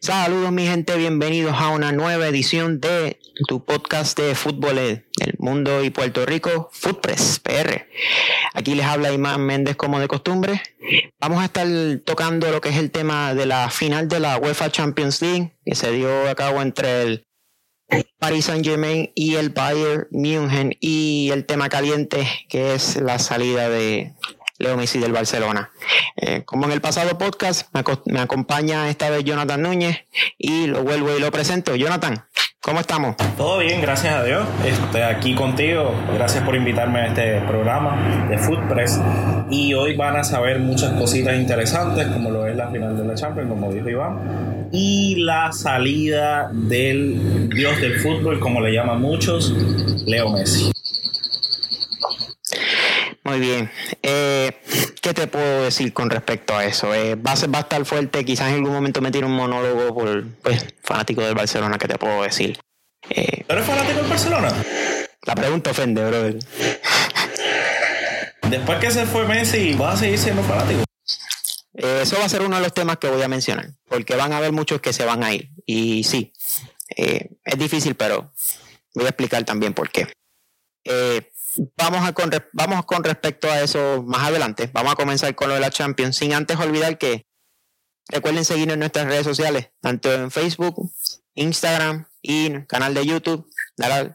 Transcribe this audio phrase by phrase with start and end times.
[0.00, 5.84] Saludos mi gente, bienvenidos a una nueva edición de tu podcast de fútbol del mundo
[5.84, 7.86] y Puerto Rico, Footpress PR.
[8.54, 10.62] Aquí les habla Imán Méndez como de costumbre.
[11.20, 11.66] Vamos a estar
[12.06, 15.74] tocando lo que es el tema de la final de la UEFA Champions League que
[15.74, 17.26] se dio a cabo entre el
[18.18, 23.68] Paris Saint Germain y el Bayern München y el tema caliente que es la salida
[23.68, 24.14] de
[24.58, 25.70] Leo Messi del Barcelona.
[26.16, 27.68] Eh, como en el pasado podcast,
[28.06, 30.04] me, acompaña esta vez Jonathan Núñez
[30.36, 31.76] y lo vuelvo y lo presento.
[31.76, 32.24] Jonathan,
[32.60, 33.16] ¿cómo estamos?
[33.36, 34.46] Todo bien, gracias a Dios.
[34.64, 35.94] Estoy aquí contigo.
[36.12, 39.00] Gracias por invitarme a este programa de Footpress.
[39.48, 43.14] Y hoy van a saber muchas cositas interesantes, como lo es la final de la
[43.14, 49.54] Champions, como dijo Iván, y la salida del dios del fútbol, como le llaman muchos,
[50.04, 50.72] Leo Messi.
[53.28, 53.70] Muy bien.
[54.02, 54.52] Eh,
[55.02, 56.94] ¿Qué te puedo decir con respecto a eso?
[56.94, 58.24] Eh, va, a va a estar fuerte.
[58.24, 61.78] Quizás en algún momento me tire un monólogo por pues, fanático del Barcelona.
[61.78, 62.58] ¿Qué te puedo decir?
[63.10, 64.54] Eh, ¿Eres fanático del Barcelona?
[65.24, 66.38] La pregunta ofende, brother.
[68.48, 70.84] Después que se fue Messi, ¿vas a seguir siendo fanático?
[71.74, 73.74] Eh, eso va a ser uno de los temas que voy a mencionar.
[73.88, 75.50] Porque van a haber muchos que se van a ir.
[75.66, 76.32] Y sí,
[76.96, 78.32] es difícil, pero
[78.94, 80.08] voy a explicar también por qué.
[80.88, 81.30] Eh,
[81.76, 84.70] vamos a con, vamos con respecto a eso más adelante.
[84.72, 87.26] Vamos a comenzar con lo de la Champions, sin antes olvidar que
[88.08, 90.90] recuerden seguirnos en nuestras redes sociales, tanto en Facebook,
[91.34, 93.48] Instagram y canal de YouTube.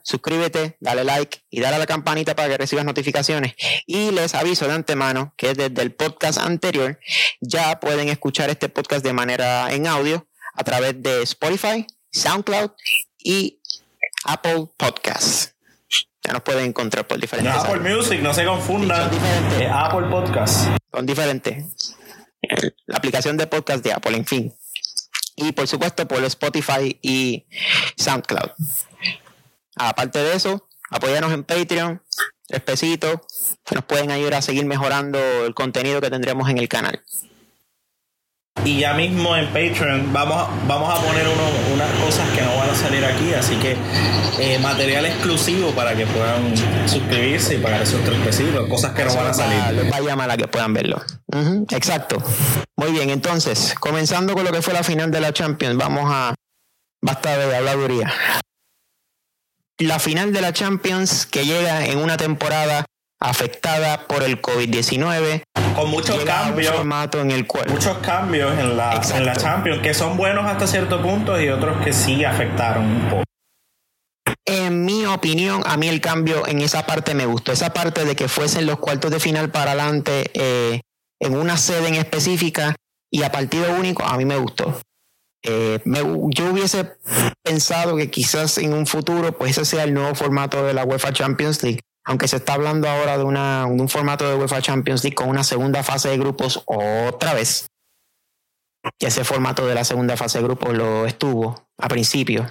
[0.04, 3.54] Suscríbete, dale like y dale a la campanita para que recibas notificaciones.
[3.86, 7.00] Y les aviso de antemano que desde el podcast anterior
[7.40, 12.72] ya pueden escuchar este podcast de manera en audio a través de Spotify, SoundCloud
[13.20, 13.62] y
[14.26, 15.53] Apple Podcasts.
[16.26, 17.54] Ya nos pueden encontrar por diferentes.
[17.54, 19.10] No, Apple Music, no se confundan.
[19.60, 20.70] Eh, Apple Podcast.
[20.92, 21.98] Son diferentes.
[22.86, 24.54] La aplicación de podcast de Apple, en fin.
[25.36, 27.46] Y por supuesto por Spotify y
[27.98, 28.52] SoundCloud.
[29.76, 32.02] Aparte de eso, apóyanos en Patreon,
[32.48, 33.20] tres pesitos,
[33.66, 37.02] que nos pueden ayudar a seguir mejorando el contenido que tendremos en el canal.
[38.66, 41.28] Y ya mismo en Patreon vamos, vamos a poner
[41.74, 43.76] unas cosas que no van a salir aquí, así que
[44.40, 46.56] eh, material exclusivo para que puedan
[46.88, 49.84] suscribirse y pagar esos tres pesitos, cosas que no van a salir.
[49.84, 51.02] Les va a llamar a que puedan verlo.
[51.72, 52.24] exacto.
[52.78, 56.34] Muy bien, entonces, comenzando con lo que fue la final de la Champions, vamos a.
[57.02, 58.14] Basta de habladuría.
[59.78, 62.86] La final de la Champions que llega en una temporada
[63.24, 65.44] afectada por el COVID-19.
[65.76, 66.74] Con muchos cambios.
[67.14, 71.40] en el Muchos cambios en la, en la Champions, que son buenos hasta cierto punto
[71.42, 73.24] y otros que sí afectaron un poco.
[74.46, 77.54] En mi opinión, a mí el cambio en esa parte me gustó.
[77.54, 80.82] Esa parte de que fuesen los cuartos de final para adelante eh,
[81.20, 82.76] en una sede en específica
[83.10, 84.82] y a partido único, a mí me gustó.
[85.46, 86.98] Eh, yo hubiese
[87.42, 91.14] pensado que quizás en un futuro, pues ese sea el nuevo formato de la UEFA
[91.14, 95.16] Champions League, aunque se está hablando ahora de, una, un formato de UEFA Champions League
[95.16, 97.68] con una segunda fase de grupos otra vez,
[99.00, 102.46] que ese formato de la segunda fase de grupos lo estuvo a principio.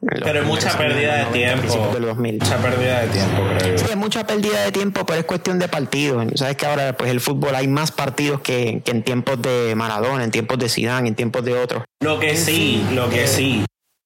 [0.00, 1.76] Pero es mucha pérdida de tiempo.
[2.16, 3.78] Mucha pérdida de tiempo, creo.
[3.78, 6.24] Sí, es mucha pérdida de tiempo, pero es cuestión de partidos.
[6.36, 10.30] Sabes que ahora pues el fútbol hay más partidos que, en tiempos de Maradona, en
[10.30, 11.84] tiempos de Zidane, en tiempos de otros.
[12.00, 13.64] Lo que sí, lo que sí.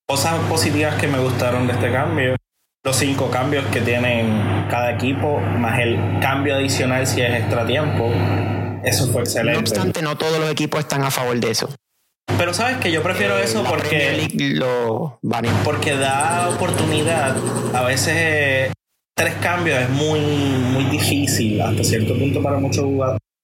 [0.09, 2.37] Cosas positivas que me gustaron de este cambio
[2.87, 8.13] los cinco cambios que tienen cada equipo, más el cambio adicional si es extra tiempo.
[8.85, 9.55] Eso fue excelente.
[9.55, 11.69] No obstante, no todos los equipos están a favor de eso.
[12.39, 15.19] Pero sabes que yo prefiero eh, eso porque lo
[15.65, 17.37] porque da oportunidad.
[17.75, 18.71] A veces
[19.17, 22.85] tres cambios es muy muy difícil hasta cierto punto para muchos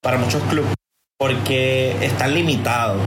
[0.00, 0.72] para muchos clubes
[1.22, 3.06] porque están limitados.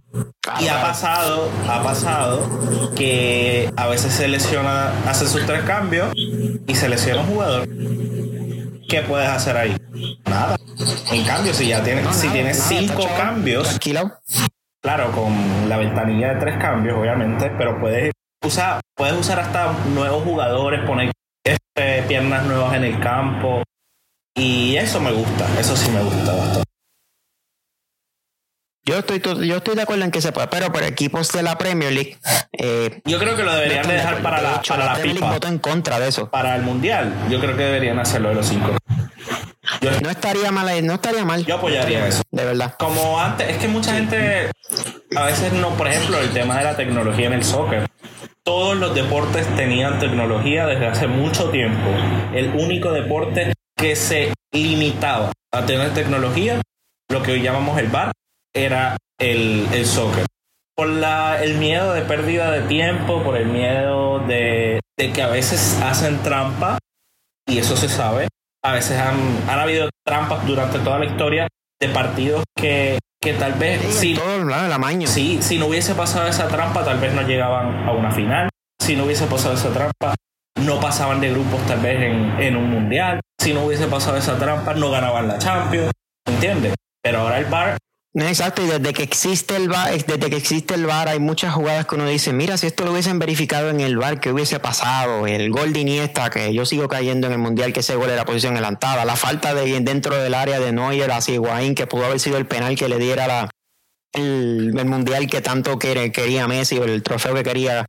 [0.61, 6.75] y ha pasado, ha pasado que a veces se lesiona, hace sus tres cambios y
[6.75, 7.67] se lesiona un jugador.
[8.87, 9.75] ¿Qué puedes hacer ahí?
[10.23, 10.55] Nada.
[11.11, 13.77] En cambio, si ya tienes, si tienes cinco cambios,
[14.81, 18.13] claro, con la ventanilla de tres cambios, obviamente, pero puedes
[18.45, 21.11] usar, puedes usar hasta nuevos jugadores, poner
[21.43, 23.61] este, piernas nuevas en el campo.
[24.37, 26.74] Y eso me gusta, eso sí me gusta bastante.
[28.87, 31.57] Yo estoy, yo estoy de acuerdo en que se puede, pero para equipos de la
[31.57, 32.17] Premier League.
[32.51, 35.47] Eh, yo creo que lo deberían de dejar para la, para la, Premier League voto
[35.47, 36.29] en contra de eso.
[36.29, 38.77] Para el Mundial, yo creo que deberían hacerlo de los cinco.
[40.03, 41.43] no estaría mal, no estaría mal.
[41.43, 42.21] Yo apoyaría eso.
[42.29, 42.75] De verdad.
[42.77, 44.51] Como antes, es que mucha gente
[45.15, 47.87] a veces no, por ejemplo, el tema de la tecnología en el soccer.
[48.43, 51.89] Todos los deportes tenían tecnología desde hace mucho tiempo.
[52.35, 56.61] El único deporte que se limitaba a tener tecnología,
[57.09, 58.11] lo que hoy llamamos el bar,
[58.55, 60.25] era el, el soccer.
[60.75, 65.27] por la, el miedo de pérdida de tiempo, por el miedo de, de que a
[65.27, 66.77] veces hacen trampa,
[67.47, 68.27] y eso se sabe.
[68.63, 69.15] A veces han,
[69.47, 71.47] han habido trampas durante toda la historia
[71.79, 75.07] de partidos que, que tal vez Sí, si, todo amaño.
[75.07, 78.49] sí, si no hubiese pasado esa trampa, tal vez no llegaban a una final.
[78.81, 80.15] Si no hubiese pasado esa trampa,
[80.59, 83.19] no pasaban de grupos tal vez en, en un mundial.
[83.39, 85.91] Si no hubiese pasado esa trampa, no ganaban la Champions.
[86.27, 86.73] ¿Entiendes?
[87.03, 87.77] Pero ahora el bar
[88.23, 91.85] exacto, y desde que existe el VAR, desde que existe el VAR hay muchas jugadas
[91.85, 95.27] que uno dice, mira, si esto lo hubiesen verificado en el VAR, ¿qué hubiese pasado?
[95.27, 98.23] El gol de Iniesta, que yo sigo cayendo en el Mundial, que ese gol era
[98.23, 102.19] posición adelantada, la falta de dentro del área de Neuer hacia Higuaín, que pudo haber
[102.21, 103.49] sido el penal que le diera la,
[104.13, 107.85] el, el Mundial que tanto quer- quería Messi, o el trofeo que quería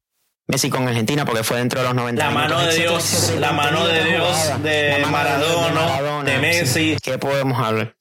[0.48, 3.52] Messi con Argentina, porque fue dentro de los 90 La mano minutos, de Dios, la
[3.52, 6.66] mano de Dios de Maradona, de Messi.
[6.94, 6.96] sí.
[7.02, 7.94] ¿Qué podemos hablar?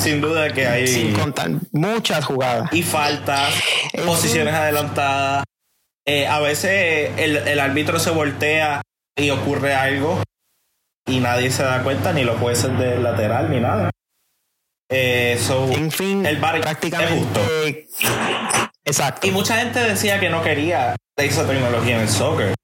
[0.00, 2.72] Sin duda que hay Sin contar muchas jugadas.
[2.72, 3.54] y faltas,
[3.92, 5.44] Es posiciones adelantadas.
[6.06, 8.82] Eh, a veces el, el árbitro se voltea
[9.16, 10.22] y ocurre algo
[11.06, 13.90] y nadie se da cuenta, ni los jueces del lateral, ni nada.
[14.90, 17.86] Eh, so, En fin, el VAR es prácticamente.
[18.84, 19.26] Exacto.
[19.26, 22.54] y mucha gente decía que no quería esa tecnología en el soccer.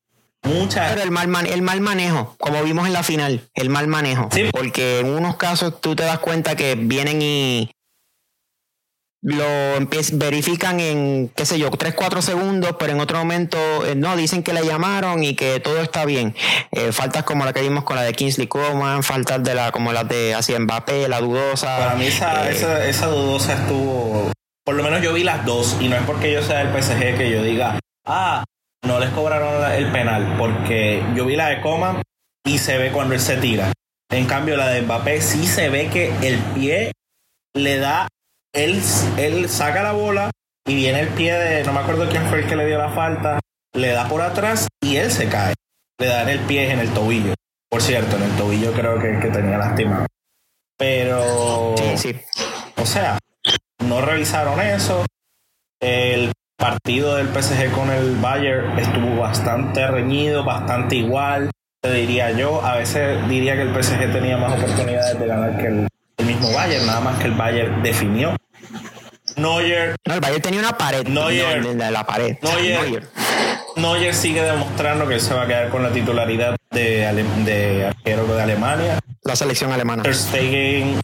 [0.46, 3.86] Mucha Pero el mal, man- el mal manejo, como vimos en la final, el mal
[3.88, 4.28] manejo.
[4.32, 4.44] Sí.
[4.52, 7.70] Porque en unos casos tú te das cuenta que vienen y
[9.22, 9.44] lo
[10.12, 14.44] verifican en, qué sé yo, 3, 4 segundos, pero en otro momento eh, no, dicen
[14.44, 16.34] que le llamaron y que todo está bien.
[16.70, 19.92] Eh, faltas como la que vimos con la de Kingsley Coman, faltas de la como
[19.92, 21.76] las de hacia Mbappé, la dudosa.
[21.78, 24.30] Para mí esa, eh, esa, esa dudosa estuvo...
[24.64, 27.16] Por lo menos yo vi las dos y no es porque yo sea del PSG
[27.16, 28.44] que yo diga, ah,
[28.84, 32.02] no les cobraron el penal, porque yo vi la de Coman
[32.44, 33.72] y se ve cuando él se tira.
[34.10, 36.92] En cambio la de Mbappé sí se ve que el pie
[37.54, 38.08] le da,
[38.52, 38.80] él,
[39.16, 40.30] él saca la bola
[40.66, 42.90] y viene el pie de, no me acuerdo quién fue el que le dio la
[42.90, 43.40] falta,
[43.74, 45.54] le da por atrás y él se cae.
[45.98, 47.34] Le da en el pie en el tobillo.
[47.68, 50.06] Por cierto, en el tobillo creo que, que tenía lastimado.
[50.76, 51.74] Pero...
[51.78, 52.20] sí, sí.
[52.76, 53.18] O sea,
[53.84, 55.04] no revisaron eso.
[55.80, 61.50] El partido del PSG con el Bayern estuvo bastante reñido, bastante igual,
[61.80, 62.64] te diría yo.
[62.64, 65.88] A veces diría que el PSG tenía más oportunidades de ganar que el,
[66.18, 68.36] el mismo Bayern, nada más que el Bayern definió.
[69.36, 71.06] Neuer, No, el Bayern tenía una pared.
[71.06, 71.62] Neuer.
[71.62, 72.36] No, la, la pared.
[72.42, 72.80] Neuer.
[72.80, 73.08] Neuer.
[73.76, 78.26] Neuer sigue demostrando que él se va a quedar con la titularidad de, de arquero
[78.34, 78.98] de Alemania.
[79.24, 80.02] La selección alemana.
[80.04, 81.00] Ter Stegen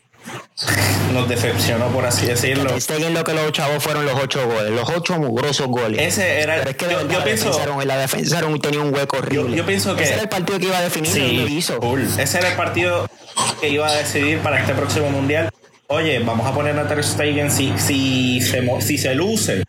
[1.12, 2.79] nos decepcionó, por así decirlo.
[2.81, 6.00] Stegen lo que los chavos fueron los ocho goles, los ocho mugrosos goles.
[6.00, 8.61] Ese era Pero es que yo, la pienso defensa era un- la defensa era un-
[8.61, 9.50] tenía un hueco horrible.
[9.50, 11.49] Yo- yo pienso que- Ese era el partido que iba a definir y Sí, lo
[11.49, 11.81] hizo.
[11.81, 12.02] cool.
[12.19, 13.08] Ese era el partido
[13.61, 15.50] que iba a decidir para este próximo mundial.
[15.88, 19.62] Oye, vamos a poner a Ter Stegen si, si, se, si se luce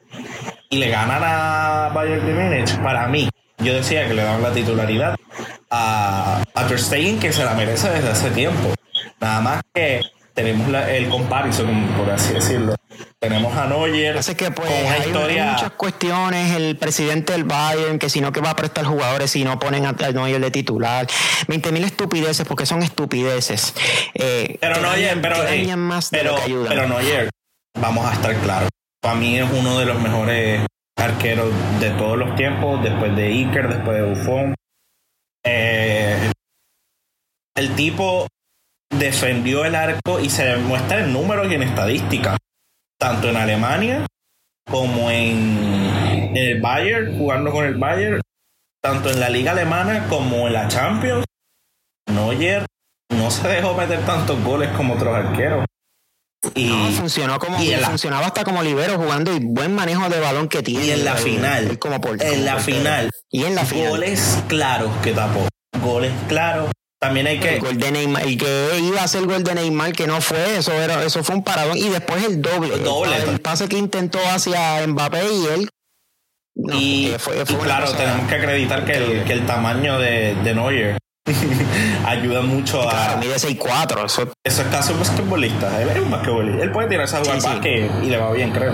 [0.70, 2.78] y le ganan a Bayern de Múnich.
[2.78, 3.28] Para mí,
[3.58, 5.16] yo decía que le daban la titularidad
[5.70, 8.74] a, a Ter Stegen que se la merece desde hace tiempo.
[9.20, 10.02] Nada más que
[10.34, 12.76] tenemos la- el comparison, por así decirlo.
[13.20, 15.52] Tenemos a Neuer Así que pues con hay, hay historia...
[15.54, 19.44] muchas cuestiones, el presidente del Bayern, que si no que va a prestar jugadores si
[19.44, 21.08] no ponen a Neuer de titular,
[21.48, 23.74] 20 mil estupideces porque son estupideces.
[24.14, 27.30] Eh, Pero Neuer, pero, que ey, dañan más de pero, Neuer,
[27.80, 28.70] vamos a estar claros.
[29.02, 30.66] Para mí es uno de los mejores
[30.98, 31.50] arqueros
[31.80, 34.56] de todos los tiempos, después de Iker, después de Buffon.
[35.46, 36.32] Eh,
[37.56, 38.28] el tipo
[39.00, 42.38] defendió el arco y se demuestra en números y en estadísticas,
[43.00, 44.06] tanto en Alemania
[44.70, 48.22] como en, el Bayern, jugando con el Bayern,
[48.82, 51.26] tanto en la liga alemana como en la Champions.
[52.12, 52.66] Neuer
[53.14, 55.66] no se dejó meter tantos goles como otros arqueros.
[56.56, 60.20] Y, No, funcionó como y la- funcionaba hasta como libero jugando y buen manejo de
[60.20, 60.86] balón que tiene.
[60.86, 62.78] y en la El- final, el como por- en como la portero.
[62.78, 63.90] final, Y en la final.
[63.90, 65.48] goles claros que tapó.
[65.82, 66.70] Goles claros.
[67.04, 67.56] También hay que.
[67.56, 70.58] El gol de Neymar, el que iba a ser gol de Neymar, que no fue,
[70.58, 71.78] eso era, eso fue un paradón.
[71.78, 72.74] Y después el doble.
[72.76, 73.16] El doble.
[73.18, 75.70] El, pase que intentó hacia Mbappé y él.
[76.56, 80.54] no, y, fue- claro, cosa- tenemos que acreditar que el, que el tamaño de, de
[80.56, 80.98] Neuer
[82.06, 82.90] ayuda mucho a.
[82.90, 84.06] Claro, mide 6'4.
[84.06, 85.82] Eso, Eso es casi un basquetbolista.
[85.82, 86.64] Él es un basquetbolista.
[86.64, 87.70] Él puede tirarse a jugar Sí, sí.
[88.04, 88.74] y le va bien, creo.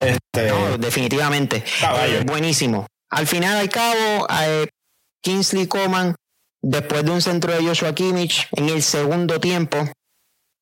[0.00, 0.48] Este.
[0.48, 1.64] no, definitivamente.
[1.80, 2.18] Caballo.
[2.18, 2.86] Eh, buenísimo.
[3.10, 4.68] Al final, al cabo, eh,
[5.22, 6.14] Kingsley Coman,
[6.68, 9.78] después de un centro de Joshua Kimmich, en el segundo tiempo,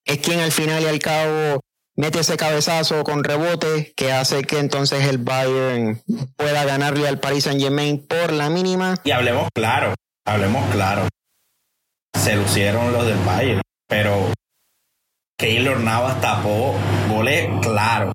[0.04, 1.60] es quien al final y al cabo
[1.96, 6.02] mete ese cabezazo con rebote que hace que entonces el Bayern
[6.36, 8.96] pueda ganarle al Paris Saint Germain por la mínima.
[9.04, 9.94] Y hablemos claro,
[10.26, 11.08] hablemos claro.
[12.14, 14.30] Se lucieron los del Bayern, pero
[15.38, 16.74] Keylor Navas tapó
[17.08, 18.12] goles claro.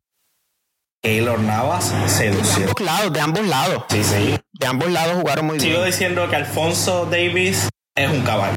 [1.01, 2.65] Keylor Navas sedució.
[2.65, 3.84] De ambos lados, de ambos lados.
[3.89, 4.39] Sí, sí.
[4.53, 5.86] De ambos lados jugaron muy Sigo bien.
[5.91, 7.69] diciendo que Alfonso Davis
[8.03, 8.56] es un caballo.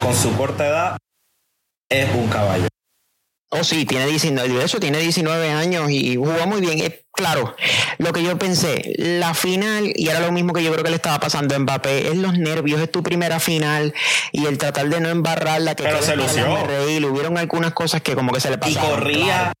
[0.00, 0.96] Con su corta edad,
[1.90, 2.68] es un caballo.
[3.50, 6.80] Oh, sí, tiene 19, de hecho tiene 19 años y jugó muy bien.
[6.80, 7.54] Eh, claro,
[7.98, 10.96] lo que yo pensé, la final, y era lo mismo que yo creo que le
[10.96, 13.94] estaba pasando a Mbappé, es los nervios, es tu primera final
[14.32, 15.76] y el tratar de no embarrarla.
[15.76, 16.66] Que Pero se lució.
[16.66, 18.90] reír, hubieron algunas cosas que como que se le Y pasaron.
[18.90, 19.24] corría.
[19.24, 19.52] claro.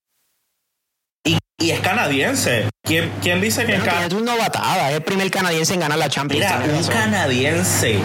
[1.26, 2.68] Y, y es canadiense.
[2.82, 4.16] ¿Quién, quién dice que es Bueno, canadiense?
[4.16, 6.44] tiene una novatada, es el primer canadiense en ganar la Champions.
[6.44, 6.92] Mira, un razón.
[6.92, 8.04] canadiense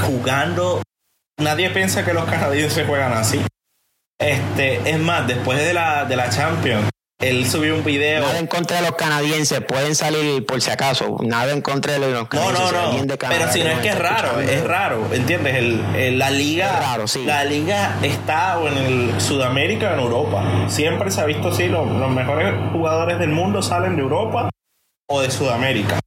[0.00, 0.82] jugando.
[1.40, 3.40] Nadie piensa que los canadienses juegan así.
[4.20, 6.88] Este, es más, después de la, de la Champions,
[7.20, 8.20] él subió un video.
[8.26, 11.16] Nada en contra de los canadienses, pueden salir por si acaso.
[11.22, 12.72] Nada en contra de los No, canadienses.
[12.72, 13.18] no, no.
[13.18, 15.54] Canadá Pero si no es que es raro, escuchando, es raro, ¿entiendes?
[15.56, 17.24] El, el- la liga, Es raro, sí.
[17.24, 20.44] la liga está o en el Sudamérica o en Europa.
[20.68, 24.50] Siempre se ha visto así, los, los mejores jugadores del mundo salen de Europa
[25.08, 26.00] o de Sudamérica.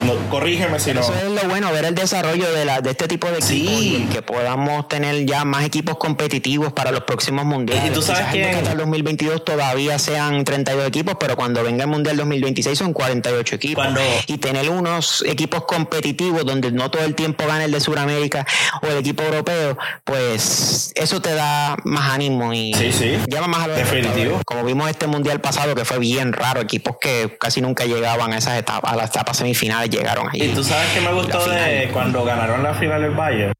[0.00, 1.00] No, corrígeme si no.
[1.00, 3.64] Eso es lo bueno, ver el desarrollo de, la, de este tipo de equipos Sí.
[3.66, 7.90] y el que podamos tener ya más equipos competitivos para los próximos mundiales.
[7.90, 11.84] Y tú sabes el de quién- Qatar 2022 todavía sean 32 equipos, pero cuando venga
[11.84, 13.82] el Mundial 2026 son 48 equipos.
[13.84, 18.46] Cuando- Y tener unos equipos competitivos donde no todo el tiempo gana el de Sudamérica
[18.82, 23.16] o el equipo europeo, pues eso te da más ánimo y Sí, sí.
[23.28, 24.40] llama más a los Definitivo.
[24.44, 28.38] Como vimos este Mundial pasado que fue bien raro, equipos que casi nunca llegaban a
[28.38, 30.44] esas etapas, a las etapas semifinales llegaron allí.
[30.44, 33.52] Y tú sabes que me gustó de cuando ganaron la final el Bayern.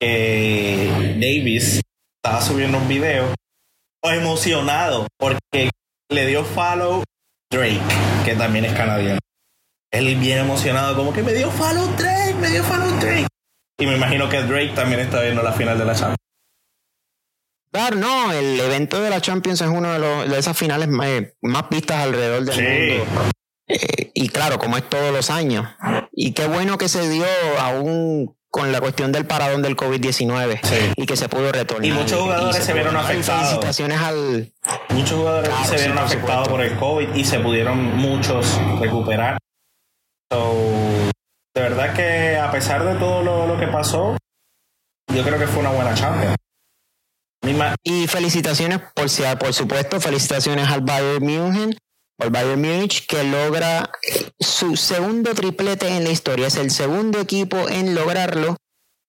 [0.00, 1.80] Que Davis
[2.22, 3.34] estaba subiendo un video
[4.02, 5.70] emocionado porque
[6.10, 7.04] le dio follow
[7.52, 7.80] Drake,
[8.24, 9.20] que también es canadiense.
[9.92, 13.26] Él bien emocionado, como que me dio follow Drake, me dio follow Drake.
[13.78, 16.16] Y me imagino que Drake también está viendo la final de la Champions.
[17.72, 21.08] Claro, no, el evento de la Champions es uno de, los, de esas finales más,
[21.40, 22.98] más vistas alrededor del Sí.
[22.98, 23.30] mundo.
[23.72, 25.66] Eh, y claro, como es todos los años.
[26.12, 27.24] Y qué bueno que se dio
[27.58, 30.92] aún con la cuestión del paradón del COVID-19 Sí.
[30.96, 31.86] y que se pudo retornar.
[31.86, 33.42] Y muchos jugadores se vieron afectados.
[33.48, 34.52] Felicitaciones al,
[34.88, 39.38] Muchos jugadores Claro, se vieron afectados por el COVID y se pudieron muchos recuperar.
[40.32, 40.54] So,
[41.54, 44.16] de verdad que a pesar de todo lo, lo que pasó,
[45.14, 46.34] yo creo que fue una buena Champions.
[47.84, 51.76] Y felicitaciones, por, si- por supuesto, felicitaciones al Bayern München,
[52.20, 53.90] al Bayern Múnich, que logra
[54.38, 56.46] su segundo triplete en la historia.
[56.46, 58.56] Es el segundo equipo en lograrlo.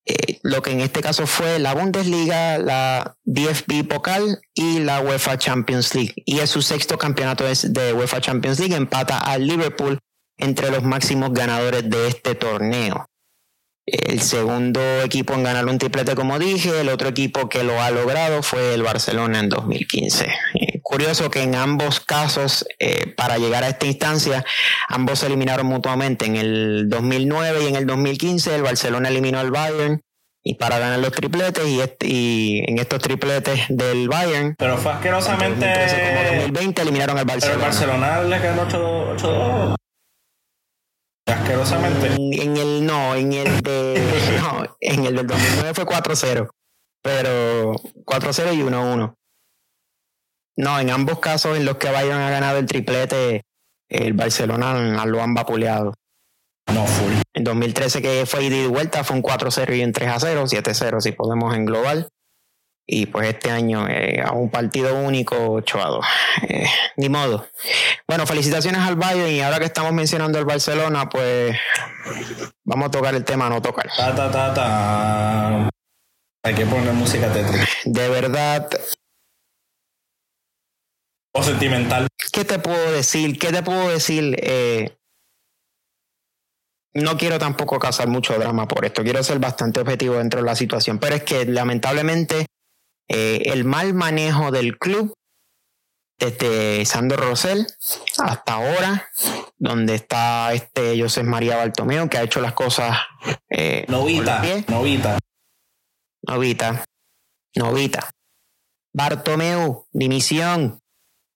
[0.06, 5.38] eh, lo que en este caso fue la Bundesliga, la DFB Pokal y la UEFA
[5.38, 6.14] Champions League.
[6.26, 8.76] Y es su sexto campeonato de UEFA Champions League.
[8.76, 10.00] Empata al Liverpool
[10.38, 13.06] entre los máximos ganadores de este torneo.
[13.86, 17.92] El segundo equipo en ganar un triplete, como dije, el otro equipo que lo ha
[17.92, 20.28] logrado fue el Barcelona en 2015.
[20.82, 24.44] Curioso que en ambos casos, eh, para llegar a esta instancia,
[24.90, 26.26] ambos se eliminaron mutuamente.
[26.26, 30.02] En el 2009 y en el 2015, el Barcelona eliminó al Bayern
[30.44, 34.92] y para ganar los tripletes y, este- y en estos tripletes del Bayern, pero fue
[34.94, 36.36] tanto 2013 como asquerosamente.
[36.38, 38.08] 2020 eliminaron al Pero el Barcelona.
[38.08, 39.76] Barcelona le ganó 8-2.
[41.28, 42.08] Asquerosamente.
[42.08, 44.02] En, en el no, en el de
[44.42, 46.50] no, en el del 2009 fue 4-0,
[47.04, 47.74] pero
[48.06, 49.14] 4-0 y 1-1.
[50.62, 53.42] No, en ambos casos en los que Bayern ha ganado el triplete,
[53.90, 55.96] el Barcelona lo han vapuleado.
[56.72, 57.14] No, full.
[57.34, 61.14] En 2013 que fue ida y vuelta fue un 4-0 y un 3-0, 7-0 si
[61.14, 62.10] podemos englobar.
[62.86, 66.06] Y pues este año eh, a un partido único 8-2.
[66.48, 67.48] Eh, ni modo.
[68.08, 71.58] Bueno, felicitaciones al Bayern y ahora que estamos mencionando el Barcelona, pues
[72.66, 73.90] vamos a tocar el tema no tocar.
[73.98, 75.70] Ta, ta, ta, ta.
[76.44, 77.68] Hay que poner música tétrica.
[77.86, 78.70] De verdad,
[81.34, 82.08] O sentimental.
[82.32, 83.38] ¿qué te puedo decir?
[83.38, 84.36] ¿Qué te puedo decir?
[84.42, 84.98] Eh,
[86.94, 90.56] no quiero tampoco causar mucho drama por esto, quiero ser bastante objetivo dentro de la
[90.56, 92.48] situación, pero es que lamentablemente
[93.08, 95.14] eh, el mal manejo del club,
[96.20, 97.66] desde Sandro Rosell
[98.20, 99.10] hasta ahora,
[99.58, 102.98] donde está este José María Bartomeu, que ha hecho las cosas
[103.50, 104.42] eh, Novita.
[104.68, 105.18] Novita.
[106.24, 106.86] Novita,
[107.56, 108.12] Novita.
[108.94, 110.81] Bartomeu, dimisión.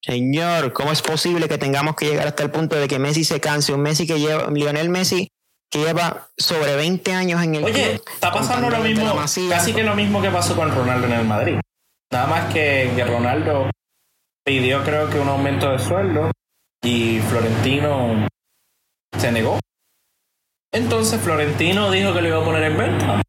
[0.05, 3.39] Señor, ¿cómo es posible que tengamos que llegar hasta el punto de que Messi se
[3.39, 3.73] canse?
[3.73, 5.29] Un Messi que lleva, Lionel Messi,
[5.71, 9.15] que lleva sobre 20 años en el Oye, club, está pasando lo mismo,
[9.49, 11.55] casi que lo mismo que pasó con Ronaldo en el Madrid.
[12.11, 13.71] Nada más que, que Ronaldo
[14.45, 16.29] pidió creo que un aumento de sueldo
[16.83, 18.27] y Florentino
[19.17, 19.59] se negó.
[20.71, 23.21] Entonces Florentino dijo que lo iba a poner en venta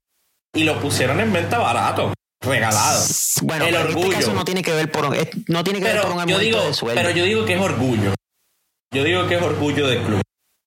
[0.55, 2.13] y lo pusieron en venta barato,
[2.47, 3.05] regalado.
[3.43, 4.19] Bueno, el pero en este orgullo.
[4.19, 5.05] caso no tiene que ver por
[5.49, 7.03] no tiene que ver por un Pero yo digo, de sueldo.
[7.03, 8.15] pero yo digo que es orgullo.
[8.95, 10.21] Yo digo que es orgullo del club.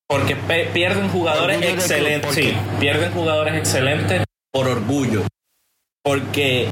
[0.07, 2.33] Porque pierden jugadores excelentes.
[2.33, 5.23] Sí, pierden jugadores excelentes por orgullo.
[6.03, 6.71] Porque,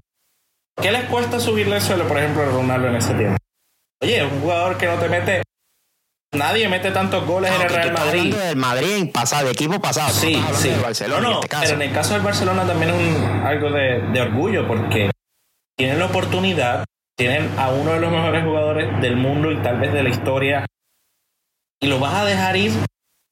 [0.81, 3.37] ¿qué les cuesta subirle el suelo, por ejemplo, a Ronaldo en ese tiempo?
[4.01, 5.41] Oye, un jugador que no te mete.
[6.33, 8.35] Nadie mete tantos goles en el Real Madrid.
[8.35, 10.09] del Madrid en pasado, equipo pasado.
[10.09, 10.71] Sí, sí.
[10.81, 14.67] Barcelona, este pero en el caso del Barcelona también es un, algo de, de orgullo
[14.67, 15.09] porque
[15.77, 16.85] tienen la oportunidad,
[17.17, 20.65] tienen a uno de los mejores jugadores del mundo y tal vez de la historia,
[21.79, 22.71] y lo vas a dejar ir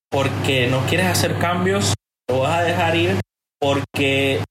[0.09, 1.93] porque no quieres hacer cambios,
[2.29, 3.19] lo vas a dejar ir
[3.59, 4.41] porque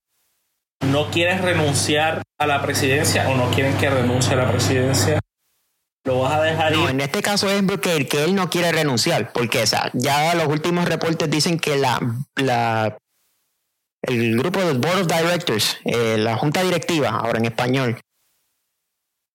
[0.85, 5.19] no quieres renunciar a la presidencia o no quieren que renuncie a la presidencia.
[6.05, 6.91] Lo vas a dejar no, ir.
[6.91, 10.87] En este caso es porque que él no quiere renunciar, porque o ya los últimos
[10.87, 11.99] reportes dicen que la,
[12.37, 12.99] la
[14.07, 18.01] el grupo del Board of Directors, eh, la junta directiva, ahora en español,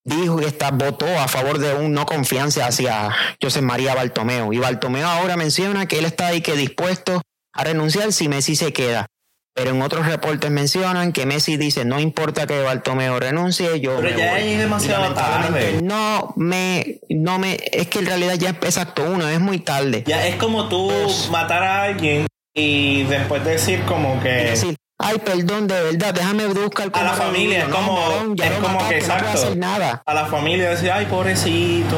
[0.04, 4.54] dijo que está, votó a favor de un no confianza hacia José María Baltomeo.
[4.54, 7.22] Y Baltomeo ahora menciona que él está ahí que dispuesto
[7.54, 9.08] a renunciar si Messi se queda.
[9.53, 14.18] Pero en otros reportes mencionan que Messi dice no importa que Baltomeo renuncie, yo Pero
[14.18, 15.79] ya es demasiado tarde.
[15.82, 20.03] No me, no me, es que en realidad ya es acto uno, es muy tarde.
[20.08, 24.53] Ya es como tú pues matar a alguien y después decir como que
[25.00, 29.56] ay, perdón, de verdad, déjame buscar a la familia, es como, es como que exacto.
[29.56, 30.03] nada.
[30.06, 31.98] A la familia decir, ay, pobrecito,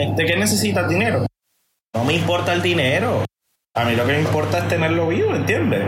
[0.00, 0.88] este, ¿qué necesitas?
[0.88, 1.26] Dinero.
[1.94, 3.24] No me importa el dinero.
[3.74, 5.86] A mí lo que me importa es tenerlo vivo, ¿entiendes?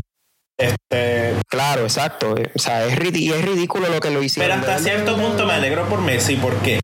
[0.59, 2.35] Este, claro, exacto.
[2.55, 4.61] O sea, es, es ridículo lo que lo hicieron.
[4.61, 6.37] Pero hasta cierto punto me alegro por Messi.
[6.37, 6.81] ¿Por qué?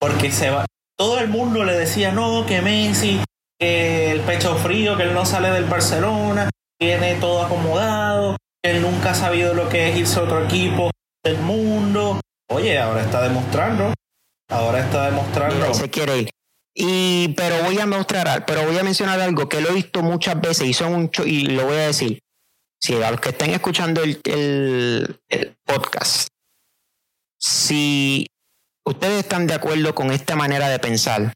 [0.00, 0.66] Porque se va.
[0.96, 3.20] Todo el mundo le decía, no, que Messi,
[3.58, 9.10] que el pecho frío, que él no sale del Barcelona, tiene todo acomodado, él nunca
[9.10, 10.90] ha sabido lo que es irse a otro equipo
[11.22, 12.20] del mundo.
[12.50, 13.92] Oye, ahora está demostrando.
[14.50, 15.72] Ahora está demostrando.
[15.72, 16.30] Se quiere ir.
[16.74, 20.40] Y, pero voy a mostrar, pero voy a mencionar algo que lo he visto muchas
[20.40, 22.18] veces y son un y lo voy a decir.
[22.84, 24.20] Si a los que estén escuchando el,
[25.30, 26.28] el podcast,
[27.38, 28.26] si
[28.84, 31.32] ustedes están de acuerdo con esta manera de pensar,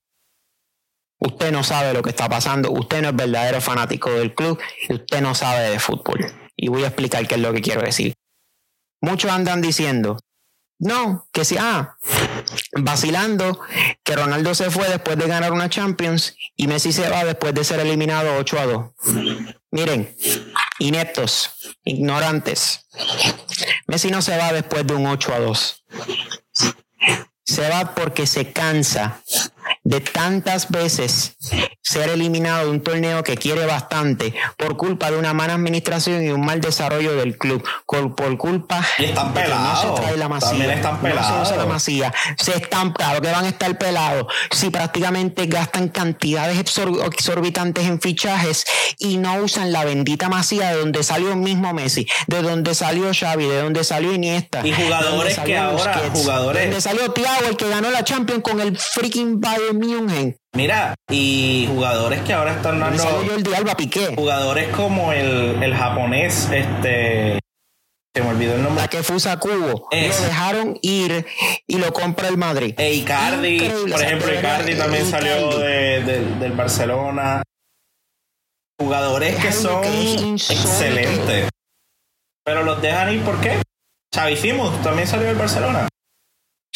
[1.18, 4.96] usted no sabe lo que está pasando, usted no es verdadero fanático del club y
[4.96, 6.18] usted no sabe de fútbol.
[6.54, 8.12] Y voy a explicar qué es lo que quiero decir.
[9.00, 10.18] Muchos andan diciendo,
[10.78, 11.96] no, que si, ah,
[12.78, 13.58] vacilando,
[14.04, 17.64] que Ronaldo se fue después de ganar una Champions y Messi se va después de
[17.64, 18.86] ser eliminado 8 a 2.
[19.70, 20.16] Miren,
[20.78, 22.86] ineptos, ignorantes.
[23.86, 25.84] Messi no se va después de un 8 a 2.
[27.44, 29.22] Se va porque se cansa
[29.88, 31.36] de tantas veces
[31.80, 36.28] ser eliminado de un torneo que quiere bastante por culpa de una mala administración y
[36.28, 39.84] un mal desarrollo del club, por, culpa están de pelados.
[39.84, 41.50] no se trae la masía, También están pelados.
[41.50, 46.58] No la masía, se están, claro que van a estar pelados si prácticamente gastan cantidades
[46.58, 48.66] exorbitantes en fichajes
[48.98, 53.10] y no usan la bendita masía de donde salió el mismo Messi, de donde salió
[53.18, 54.66] Xavi, de donde salió Iniesta.
[54.66, 56.60] Y jugadores que ahora, jugadores...
[56.60, 59.77] De donde salió Thiago, el que ganó la Champions con el freaking Bayern
[60.54, 63.02] Mira, y jugadores que ahora están dando.
[64.16, 67.38] Jugadores como el, el japonés, este.
[68.14, 68.82] Se me olvidó el nombre.
[68.82, 69.88] La que Fusa Cubo.
[69.90, 71.26] Lo dejaron ir
[71.66, 72.74] y lo compra el Madrid.
[72.78, 76.02] E Icardi, por ejemplo, Icardi también salió de,
[76.40, 77.42] del Barcelona.
[78.80, 81.48] Jugadores que son excelentes.
[82.44, 83.60] Pero los dejan ir, ¿por qué?
[84.14, 84.36] Xavi
[84.82, 85.88] también salió del Barcelona.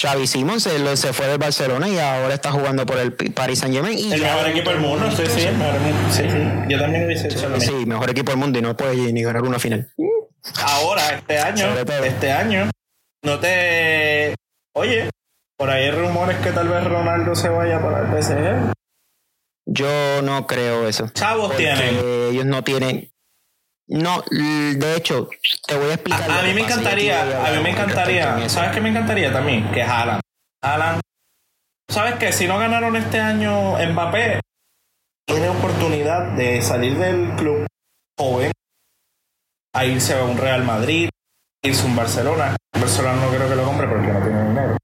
[0.01, 3.75] Xavi Simon se, se, fue del Barcelona y ahora está jugando por el Paris Saint
[3.75, 4.13] Germain.
[4.13, 5.41] el mejor equipo del mundo, sí, sí,
[6.11, 6.39] sí, sí.
[6.69, 7.79] Yo también hubiese hecho lo mismo.
[7.79, 9.93] Sí, mejor equipo del mundo y no puede ni ganar una final.
[10.61, 11.67] Ahora, este año,
[12.05, 12.71] este año,
[13.23, 14.35] no te...
[14.75, 15.11] Oye,
[15.57, 18.73] por ahí hay rumores que tal vez Ronaldo se vaya para el PSG.
[19.67, 21.09] Yo no creo eso.
[21.11, 22.01] Chavos tienen.
[22.31, 23.12] Ellos no tienen.
[23.89, 25.29] No, de hecho,
[25.67, 26.31] te voy a explicar.
[26.31, 29.71] A, mí me encantaría, a mí me encantaría, ¿sabes qué me encantaría también?
[29.73, 30.21] Que Alan.
[30.63, 31.01] Alan,
[31.89, 32.33] ¿sabes qué?
[32.33, 34.41] Si no ganaron este año Mbappé,
[35.27, 37.67] tiene oportunidad de salir del club
[38.19, 38.53] joven
[39.75, 41.09] a irse a un Real Madrid,
[41.63, 42.57] irse a un Barcelona.
[42.73, 44.77] Barcelona no creo que lo compre porque no tiene dinero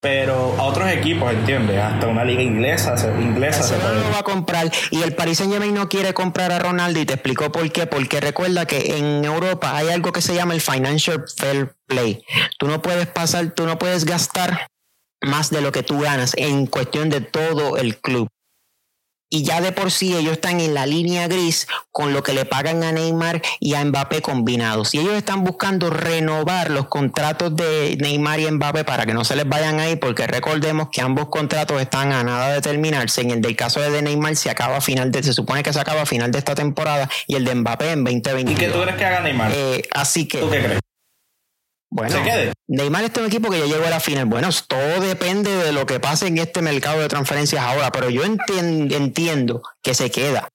[0.00, 1.78] pero a otros equipos, ¿entiendes?
[1.78, 4.10] Hasta una liga inglesa, inglesa se puede.
[4.10, 7.14] va a comprar y el Paris Saint Germain no quiere comprar a Ronaldo y te
[7.14, 11.24] explicó por qué, porque recuerda que en Europa hay algo que se llama el financial
[11.36, 12.24] fair play.
[12.58, 14.68] Tú no puedes pasar, tú no puedes gastar
[15.20, 18.28] más de lo que tú ganas en cuestión de todo el club.
[19.30, 22.44] Y ya de por sí ellos están en la línea gris con lo que le
[22.44, 24.94] pagan a Neymar y a Mbappé combinados.
[24.94, 29.36] Y ellos están buscando renovar los contratos de Neymar y Mbappé para que no se
[29.36, 33.20] les vayan ahí, porque recordemos que ambos contratos están a nada de terminarse.
[33.20, 35.80] En el del caso de Neymar se acaba a final de, se supone que se
[35.80, 38.52] acaba a final de esta temporada y el de Mbappé en 2020.
[38.52, 39.52] ¿Y qué tú crees que haga Neymar?
[39.54, 40.38] Eh, así que.
[40.38, 40.80] ¿Tú qué crees?
[41.90, 42.52] Bueno, ¿Se quede?
[42.68, 44.26] Neymar está en un equipo que ya llegó a la final.
[44.26, 48.22] Bueno, todo depende de lo que pase en este mercado de transferencias ahora, pero yo
[48.24, 50.48] entien- entiendo que se queda.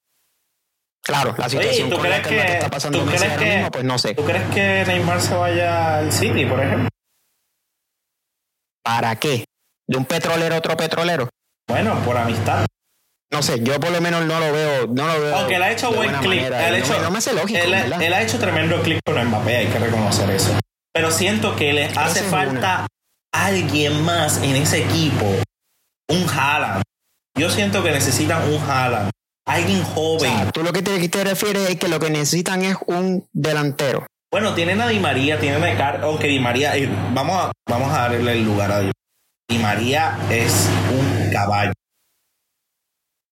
[1.03, 3.71] Claro, la situación ¿tú con la crees que, que- está pasando tú crees que- mismo,
[3.71, 4.13] pues no sé.
[4.15, 6.87] ¿Tú crees que Neymar se vaya al City, por ejemplo?
[8.83, 9.45] ¿Para qué?
[9.87, 11.29] ¿De un petrolero a otro petrolero?
[11.67, 12.65] Bueno, por amistad.
[13.31, 15.35] No sé, yo por lo menos no lo veo, no lo veo.
[15.37, 16.43] Aunque él ha hecho buen clic.
[16.43, 19.67] Él, no, no me hace lógico, él, él ha hecho tremendo clic con Mbappé, hay
[19.67, 20.51] que reconocer eso.
[20.93, 22.87] Pero siento que le hace falta
[23.33, 25.25] alguien más en ese equipo.
[26.09, 26.83] Un Haaland.
[27.37, 29.09] Yo siento que necesitan un Haaland.
[29.47, 30.31] Alguien O joven.
[30.31, 34.05] sea, tú lo que te, te refieres es que lo que necesitan es un delantero.
[34.31, 37.91] Bueno, tienen a Di María, tienen a Car aunque Di María, eh, vamos a, vamos
[37.91, 38.91] a darle el lugar a Di
[39.49, 41.73] Di María es un caballo.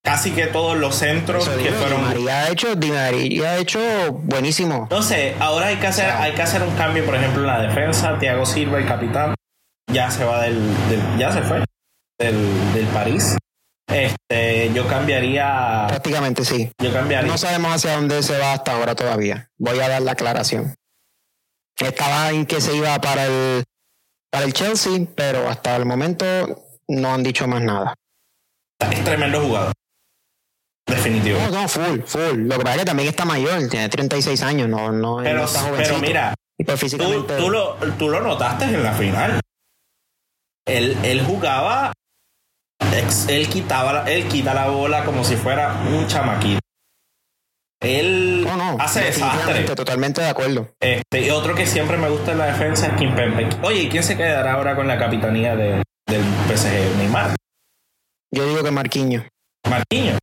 [0.03, 3.79] Casi que todos los centros Eso que digo, fueron María ha hecho, María ha hecho
[4.11, 4.89] buenísimo.
[5.03, 8.17] Sé, ahora hay que hacer, hay que hacer un cambio, por ejemplo, en la defensa.
[8.17, 9.35] Thiago Silva, el capitán,
[9.91, 10.55] ya se va del,
[10.89, 11.63] del- ya se fue
[12.19, 13.37] del, del París.
[13.87, 16.71] Este, yo cambiaría, Prácticamente sí.
[16.81, 17.29] yo cambiaría.
[17.29, 19.49] No sabemos hacia dónde se va hasta ahora todavía.
[19.59, 20.73] Voy a dar la aclaración.
[21.79, 23.63] Estaba en que se iba para el,
[24.31, 26.25] para el Chelsea, pero hasta el momento
[26.87, 27.93] no han dicho más nada.
[28.91, 29.73] Es tremendo jugador,
[30.87, 31.39] definitivo.
[31.39, 32.47] No, no, full, full.
[32.47, 35.43] Lo que pasa es que también está mayor, tiene 36 años, no, no, no Pero,
[35.45, 39.39] está pero mira, y pues tú, físicamente, tú lo, tú lo notaste en la final.
[40.67, 41.91] Él, él jugaba,
[43.29, 46.59] él quitaba, la- él quita la bola como si fuera un chamaquito.
[47.83, 49.63] Él no, no, hace desastre.
[49.63, 50.69] totalmente de acuerdo.
[50.79, 53.49] Este, y otro que siempre me gusta en la defensa es Kimpembe.
[53.63, 56.97] Oye, ¿y quién se quedará ahora con la capitanía de- del PSG?
[56.97, 57.35] Neymar.
[58.31, 59.25] Yo digo que Marquinhos.
[59.67, 60.19] Marquinhos.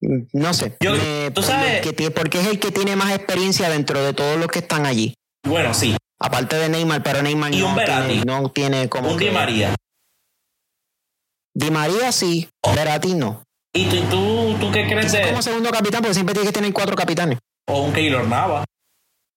[0.00, 0.76] No sé.
[0.80, 4.36] Yo- me- tú sabes- que porque es el que tiene más experiencia dentro de todos
[4.38, 5.14] los que están allí.
[5.46, 5.96] Bueno, sí.
[6.20, 9.10] Aparte de Neymar, pero Neymar Y no, un tiene, no tiene como.
[9.12, 9.74] Un que- Di María.
[11.54, 13.42] Di María sí, Verratti no.
[13.74, 16.72] ¿Y tú, tú, tú qué crees de como segundo capitán, porque siempre tiene que tener
[16.72, 17.38] cuatro capitanes.
[17.68, 18.64] o un Keylor Nava?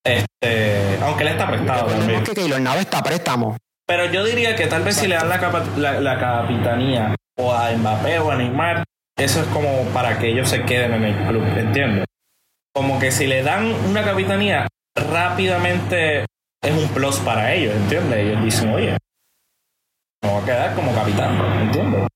[0.06, 2.24] Este, aunque él está prestado también.
[2.24, 3.58] Que Keylor Nava está préstamo.
[3.88, 7.52] Pero yo diría que tal vez si le dan la, capa- la, la capitanía o
[7.54, 8.84] a Mbappé o a Neymar,
[9.20, 12.06] eso es como para que ellos se queden en el club, ¿entiendes?
[12.74, 16.26] Como que si le dan una capitanía, rápidamente
[16.62, 18.20] es un plus para ellos, ¿entiendes?
[18.20, 18.98] Ellos dicen, oye,
[20.24, 22.08] me voy a quedar como capitán, ¿entiendes?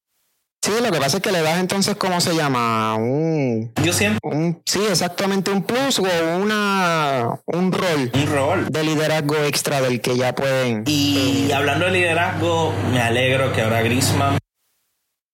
[0.63, 2.95] Sí, lo que pasa es que le das entonces, ¿cómo se llama?
[2.95, 6.03] Un, Yo siento un sí, exactamente un plus o
[6.41, 8.67] una un rol un rol.
[8.69, 10.85] de liderazgo extra del que ya pueden.
[10.87, 14.37] Y hablando de liderazgo, me alegro que ahora Griezmann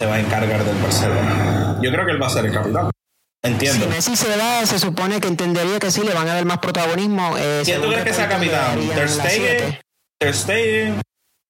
[0.02, 1.59] se va a encargar del Barcelona.
[1.82, 2.90] Yo creo que él va a ser el capitán.
[3.44, 3.86] Entiendo.
[3.86, 6.58] Si Messi se va, se supone que entendería que sí le van a dar más
[6.58, 7.36] protagonismo.
[7.38, 8.78] Eh, ¿Quién tú crees que sea capitán?
[8.94, 9.80] ¿Ter Stegen?
[10.20, 11.02] Ter Stegen,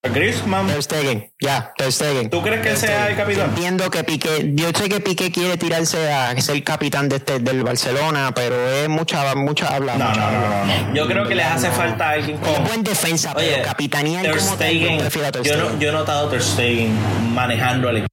[0.03, 0.67] Griezmann.
[0.67, 2.29] Ter Stegen, ya, Ter Stegen.
[2.29, 3.49] ¿Tú crees que sea el capitán?
[3.49, 7.63] Entiendo que Piqué, yo sé que Piqué quiere tirarse a ser capitán de este, del
[7.63, 9.97] Barcelona, pero es mucha, mucha habla.
[9.97, 10.65] No, mucha no, no, habla.
[10.77, 10.93] no, no.
[10.95, 12.65] Yo creo que les hace falta alguien Es con.
[12.67, 15.09] buen defensa, Oye, pero capitanía Ter como Stegen.
[15.09, 16.93] Ter Yo, no- yo he notado Ter Stegen
[17.33, 18.05] manejándole,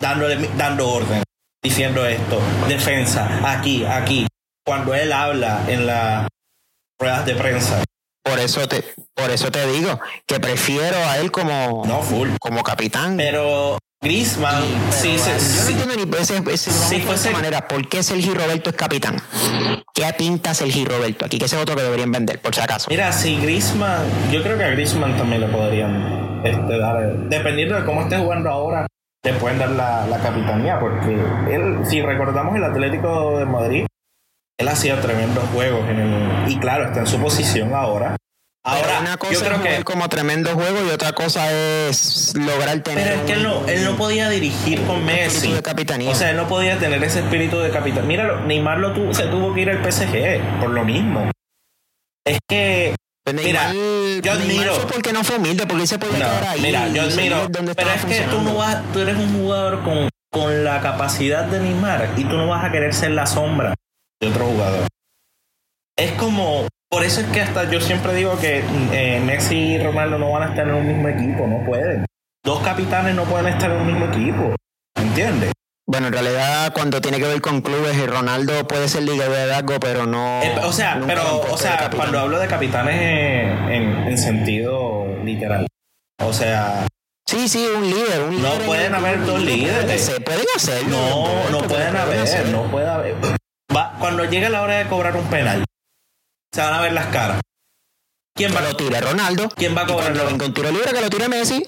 [0.00, 1.22] dándole, dando orden,
[1.62, 4.26] diciendo esto, defensa, aquí, aquí.
[4.66, 6.26] Cuando él habla en las
[6.98, 7.84] ruedas de prensa,
[8.24, 8.84] Por eso te,
[9.14, 12.28] por eso te digo que prefiero a él como, no full.
[12.40, 13.16] como capitán.
[13.16, 15.72] Pero Griezmann, sí, sí, yo no sí.
[15.72, 17.66] entiendo ni ese, ese, por fuese- esa manera.
[17.68, 19.20] ¿Por qué Sergio Roberto es capitán?
[19.94, 21.38] ¿Qué pinta Sergio Roberto aquí?
[21.38, 22.86] Que ese es otro que deberían vender, por si acaso.
[22.90, 27.84] Mira, si Griezmann, yo creo que a Griezmann también le podrían este, dar, dependiendo de
[27.84, 28.86] cómo esté jugando ahora,
[29.22, 31.14] le pueden dar la, la capitanía, porque
[31.50, 33.86] él, si recordamos el Atlético de Madrid,
[34.58, 38.16] él hacía tremendos juegos en el, y claro, está en su posición ahora.
[38.62, 41.50] Pero Ahora, una cosa yo creo es jugar que, como tremendo juego y otra cosa
[41.50, 43.04] es lograr tener.
[43.04, 45.36] pero es que él no, él no podía dirigir con Messi.
[45.36, 46.10] espíritu de capitanía.
[46.10, 48.06] O sea, él no podía tener ese espíritu de capitán.
[48.06, 51.30] Míralo, Neymar lo tuvo, se tuvo que ir al PSG por lo mismo.
[52.22, 56.24] Es que Pues mira, yo admiro- fue porque no fue humilde, porque se podía No,
[56.24, 56.60] quedar ahí.
[56.62, 57.48] mira, yo admiro.
[57.76, 61.60] Pero es que tú no vas, tú eres un jugador con, con la capacidad de
[61.60, 63.74] Neymar y tú no vas a querer ser la sombra
[64.20, 64.86] de otro jugador.
[65.98, 70.18] Es como, por eso es que hasta yo siempre digo que eh, Messi y Ronaldo
[70.18, 72.06] no van a estar en un mismo equipo, no pueden.
[72.42, 74.54] Dos capitanes no pueden estar en un mismo equipo.
[74.96, 75.52] ¿entiendes?
[75.90, 79.52] Bueno, en realidad cuando tiene que ver con clubes, eh, Ronaldo puede ser liga de
[79.52, 80.40] algo, pero no.
[80.40, 82.94] Eh, o sea, pero, o sea, cuando hablo de capitanes
[83.68, 85.66] en, en sentido literal.
[86.22, 86.86] O sea,
[87.26, 88.66] Sí, sí, un líder, un No líder.
[88.66, 90.00] pueden haber dos líderes.
[90.04, 90.96] Se pueden hacerlo.
[90.96, 93.14] no, no pueden haber, no puede haber.
[93.74, 95.64] Va, cuando llegue la hora de cobrar un penal,
[96.52, 97.40] se van a ver las caras.
[98.36, 99.48] ¿Quién va, Que lo tire Ronaldo.
[99.56, 100.26] quién va a Y cuando cobrarlo?
[100.30, 101.64] venga un tiro libre, que lo tire Messi.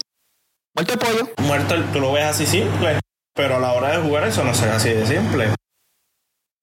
[0.76, 1.28] Muerto el pollo.
[1.38, 2.98] Muerto, el- tú lo ves así simple.
[3.34, 5.54] Pero a la hora de jugar eso no será así de simple.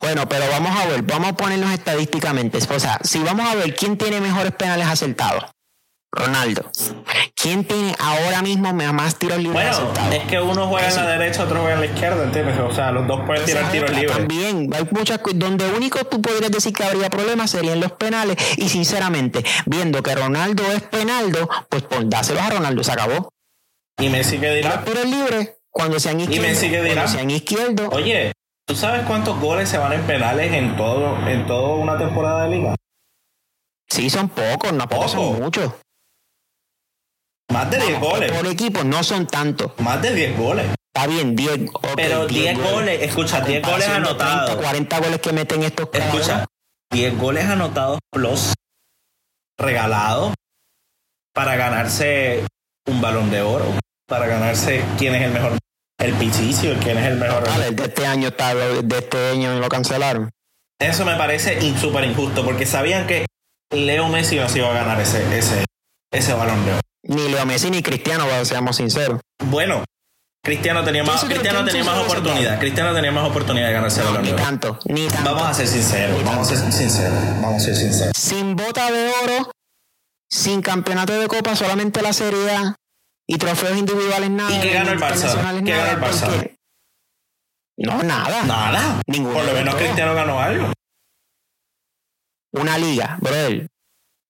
[0.01, 2.57] Bueno, pero vamos a ver, vamos a ponernos estadísticamente.
[2.57, 5.45] O sea, si vamos a ver quién tiene mejores penales acertados.
[6.11, 6.71] Ronaldo.
[7.35, 10.15] ¿Quién tiene ahora mismo más tiros libres Bueno, acertados?
[10.15, 12.59] es que uno juega en la derecha, otro juega en la izquierda, ¿entiendes?
[12.59, 14.17] O sea, los dos pueden tirar tiros libres.
[14.17, 18.37] También, hay muchas donde único tú podrías decir que habría problemas serían los penales.
[18.57, 23.29] Y sinceramente, viendo que Ronaldo es penaldo, pues pon, dáselos a Ronaldo, se acabó.
[23.99, 28.33] Y Messi que dirá, tiros libres, cuando sean izquierdos, cuando sean izquierdos, oye,
[28.67, 32.49] ¿tú sabes cuántos goles se van en penales en todo en toda una temporada de
[32.57, 32.75] liga?
[33.87, 35.31] sí son pocos, no pocos Poco.
[35.33, 35.73] son muchos.
[37.51, 38.31] Más de 10 Vamos, goles.
[38.31, 39.71] Por equipo no son tantos.
[39.79, 40.67] Más de 10 goles.
[40.93, 41.69] Está bien, 10.
[41.73, 44.45] ok, Pero 10 goles, escucha, 10 goles anotados.
[44.51, 46.45] 30, 40 goles que meten estos Escucha, uno.
[46.91, 48.53] 10 goles anotados plus
[49.57, 50.33] regalados
[51.33, 52.45] para ganarse
[52.85, 53.65] un balón de oro,
[54.09, 55.57] para ganarse quién es el mejor,
[55.99, 57.47] el pichicio, quién es el mejor.
[57.47, 60.29] Vale, el de este año está, de este año lo cancelaron.
[60.79, 63.25] Eso me parece súper injusto porque sabían que
[63.71, 65.65] Leo Messi no se iba a ganar ese, ese,
[66.11, 66.81] ese balón de oro.
[67.03, 69.21] Ni Leo Messi ni Cristiano, seamos sinceros.
[69.45, 69.83] Bueno,
[70.43, 72.59] Cristiano tenía más, Cristiano tenía más oportunidad.
[72.59, 74.43] Cristiano tenía más oportunidad de ganarse el balón ni de oro.
[74.43, 75.35] tanto, ni tanto.
[75.35, 78.13] Vamos a ser sinceros, vamos a ser sinceros, vamos a ser sinceros.
[78.17, 79.51] Sin bota de oro,
[80.29, 82.75] sin campeonato de copa, solamente la Serie A
[83.31, 84.51] y trofeos individuales nada.
[84.51, 85.63] ¿Y qué ganó el Barça?
[85.63, 86.55] ¿Qué ganó el Barça?
[87.77, 88.43] No, nada.
[88.43, 89.01] Nada.
[89.05, 89.75] Ninguno Por lo menos.
[89.75, 90.73] Cristiano ganó algo.
[92.53, 93.67] Una liga, brother.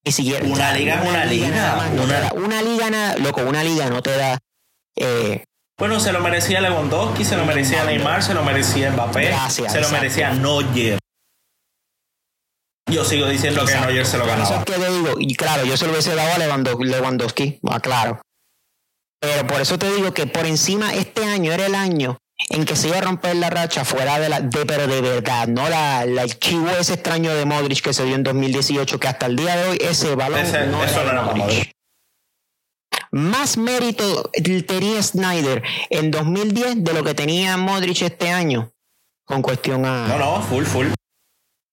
[0.05, 0.45] Ni siquiera.
[0.45, 3.41] Una liga es una liga, nada más no te una- da- una liga, nada, loco,
[3.41, 4.37] una liga no te da.
[4.97, 5.43] Eh,
[5.77, 9.79] Bueno, se lo merecía Lewandowski, se lo merecía Neymar, se lo merecía Mbappé, Gracias, se
[9.79, 9.91] lo exacto.
[9.93, 10.99] merecía Neuer.
[12.91, 13.73] Yo sigo diciendo que.
[13.75, 14.63] Neuer se lo Por Eso ganaba.
[14.63, 18.21] es que digo, y claro, yo se lo hubiese dado a Lewando- Lewandowski, ah, claro.
[19.21, 22.17] Pero por eso te digo que por encima este año era el año
[22.49, 25.47] en que se iba a romper la racha fuera de la, de, pero de verdad,
[25.47, 29.25] no la, la archivo ese extraño de Modric que se dio en 2018, que hasta
[29.25, 31.71] el día de hoy ese balón Ese- no eso era Modric.
[33.11, 34.29] Más mérito
[34.67, 38.71] tenía Snyder en 2010 de lo que tenía Modric este año
[39.25, 40.07] con cuestión a...
[40.07, 40.87] No, no, full, full.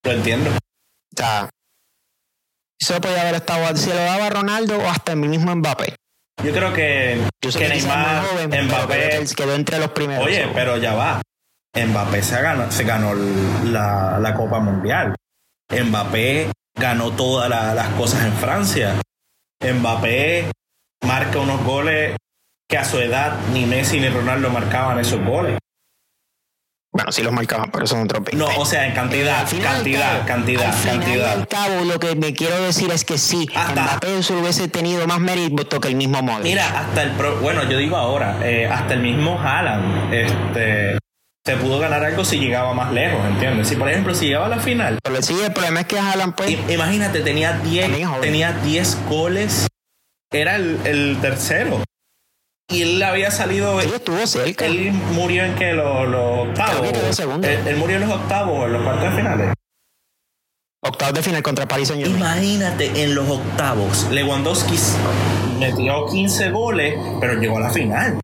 [0.03, 0.49] Lo entiendo.
[0.51, 1.49] O sea,
[2.79, 5.95] eso podía haber estado, se lo daba Ronaldo o hasta el mismo Mbappé.
[6.43, 8.23] Yo creo que, Yo Neymar,
[8.63, 9.25] Mbappé.
[9.35, 10.25] quedó entre los primeros.
[10.25, 11.21] Oye, pero ya va.
[11.75, 13.13] Mbappé se ganó, se ganó
[13.65, 15.15] la, la Copa Mundial.
[15.71, 18.95] Mbappé ganó todas la- las cosas en Francia.
[19.63, 20.51] Mbappé
[21.05, 22.15] marca unos goles
[22.69, 25.57] que a su edad ni Messi ni Ronaldo marcaban esos goles.
[26.97, 28.37] Bueno, sí los marcaban, pero son otros 20.
[28.43, 31.31] No, o sea, en cantidad, Al final cantidad, cabo- cantidad, al final y cantidad.
[31.31, 35.05] al cabo, lo que me quiero decir es que sí, Hasta- Mbappé se hubiese tenido
[35.05, 36.45] más mérito que el mismo Modric.
[36.45, 40.97] Mira, hasta el pro, bueno, yo digo ahora, eh, hasta el mismo Haaland, este,
[41.45, 43.67] se pudo ganar algo si llegaba más lejos, ¿entiendes?
[43.67, 46.33] Si por ejemplo si llegaba a la final, Pero sí, el problema es que Haaland,
[46.33, 48.21] pues, i- imagínate, tenía También es 10, joven.
[48.21, 49.67] tenía 10 goles,
[50.33, 51.83] era el, el tercero.
[52.69, 54.65] Y él había salido, sí estuvo cerca.
[54.65, 56.91] él murió en que los, los octavos.
[56.91, 57.53] Que.
[57.53, 59.53] Él, él murió en los octavos, en los cuartos de finales.
[60.83, 62.21] Octavos de final contra Paris Saint Germain.
[62.21, 64.75] Imagínate en los octavos, Lewandowski
[65.59, 68.19] metió 15 goles, pero llegó a la final.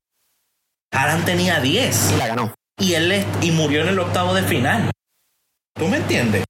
[0.93, 2.53] Haaland tenía 10 Y la ganó.
[2.79, 4.91] y él y murió en el octavo de final.
[5.75, 6.43] ¿Tú me entiendes?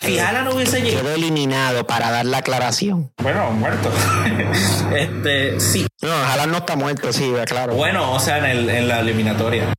[0.00, 3.12] Si Haaland no hubiese llegado, Quedó eliminado para dar la aclaración.
[3.22, 3.90] bueno, muerto.
[4.96, 5.86] este, sí.
[6.02, 7.74] No, Haaland no está muerto, sí, claro.
[7.74, 9.72] Bueno, o sea, en, el- en la eliminatoria.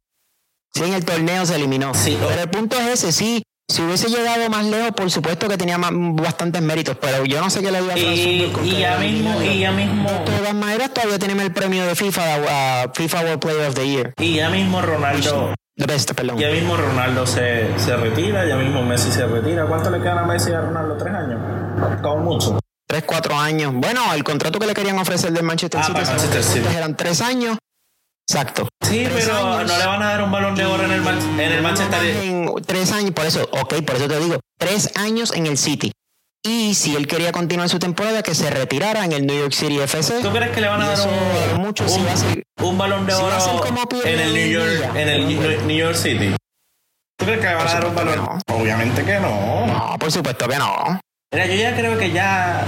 [0.73, 1.93] Sí, en el torneo se eliminó.
[1.93, 2.17] Sí.
[2.27, 3.43] Pero el punto es ese, sí.
[3.67, 7.49] Si hubiese llegado más lejos, por supuesto que tenía más- bastantes méritos, pero yo no
[7.49, 10.93] sé qué le dio a Y, y ya mismo, y ya mismo, De todas maneras,
[10.93, 14.13] todavía tenemos el premio de FIFA, FIFA World Player of the Year.
[14.19, 15.53] y ya mismo Ronaldo,
[15.85, 16.37] best, perdón.
[16.37, 19.65] ya mismo Ronaldo se, se retira, ya mismo Messi se retira.
[19.65, 20.97] ¿Cuánto le quedan a Messi y a Ronaldo?
[20.97, 21.39] ¿Tres años?
[22.01, 22.59] Como mucho.
[22.87, 23.71] Tres, cuatro años.
[23.75, 26.67] Bueno, el contrato que le querían ofrecer del Manchester Ah, City Manchester City.
[26.75, 27.57] eran tres años.
[28.29, 28.67] Exacto.
[28.81, 29.71] Sí, Tres pero años.
[29.71, 32.03] no le van a dar un balón de oro en el, en el Manchester.
[32.23, 35.91] en tres años, por eso, ok, por eso te digo, tres años en el City.
[36.43, 39.79] Y si él quería continuar su temporada, que se retirara en el New York City
[39.79, 40.21] FC.
[40.21, 41.07] ¿Tú crees que le van a dar
[41.55, 43.63] un, mucho, un, si va a ser- un balón de si va a ser oro
[43.63, 46.35] como en el New York, en el New- New York City?
[47.17, 48.39] ¿Tú crees que le van a dar un balón?
[48.51, 49.67] Obviamente que no.
[49.67, 50.99] No, por supuesto que no.
[51.31, 52.65] Mira, yo ya creo que ya.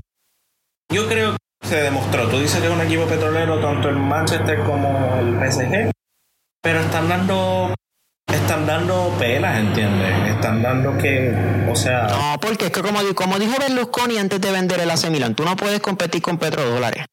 [0.91, 2.27] Yo creo que se demostró.
[2.29, 5.89] Tú dices que es un equipo petrolero, tanto el Manchester como el PSG.
[6.61, 7.73] Pero están dando.
[8.33, 10.29] Están dando pelas, ¿entiendes?
[10.29, 11.33] Están dando que.
[11.71, 12.07] O sea.
[12.07, 15.43] No, porque es que como, como dijo Berlusconi antes de vender el AC Milan, tú
[15.45, 17.05] no puedes competir con petrodólares.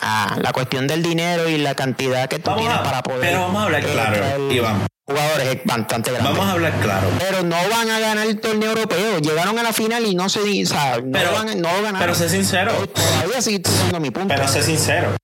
[0.00, 3.20] Ah, la cuestión del dinero y la cantidad que tú Vamos tienes a, para poder.
[3.20, 4.86] pero vamos a hablar eh, claro, Iván.
[5.04, 6.30] Jugadores es bastante grande.
[6.30, 7.08] Vamos a hablar claro.
[7.18, 9.18] Pero no van a ganar el torneo europeo.
[9.18, 10.40] Llegaron a la final y no se.
[10.40, 11.98] O sea, no, Pero- van, no ganaron.
[11.98, 12.72] Pero sé sincero.
[12.86, 13.62] Todavía sigue
[14.00, 14.28] mi punto.
[14.34, 15.16] Pero sé sincero.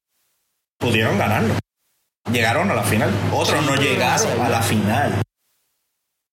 [0.79, 1.55] Pudieron ganarlo.
[2.33, 3.11] Llegaron a la final.
[3.33, 5.23] Otros Sí, no llegaron a la final.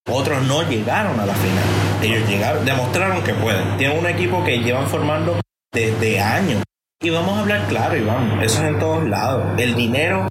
[0.08, 1.64] Otros no llegaron a la final.
[2.02, 3.78] Ellos llegaron, demostraron que pueden.
[3.78, 5.40] Tienen un equipo que llevan formando
[5.72, 6.64] desde años.
[7.02, 8.42] Y vamos a hablar claro, Iván.
[8.44, 9.60] Eso es en todos lados.
[9.60, 10.28] El dinero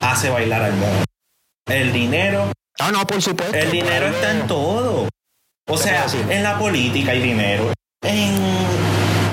[0.00, 1.04] hace bailar al mono.
[1.66, 3.56] El dinero, no, no, por supuesto.
[3.56, 5.08] el dinero está en todo.
[5.68, 7.72] O sea, en la política hay dinero.
[8.02, 8.34] En,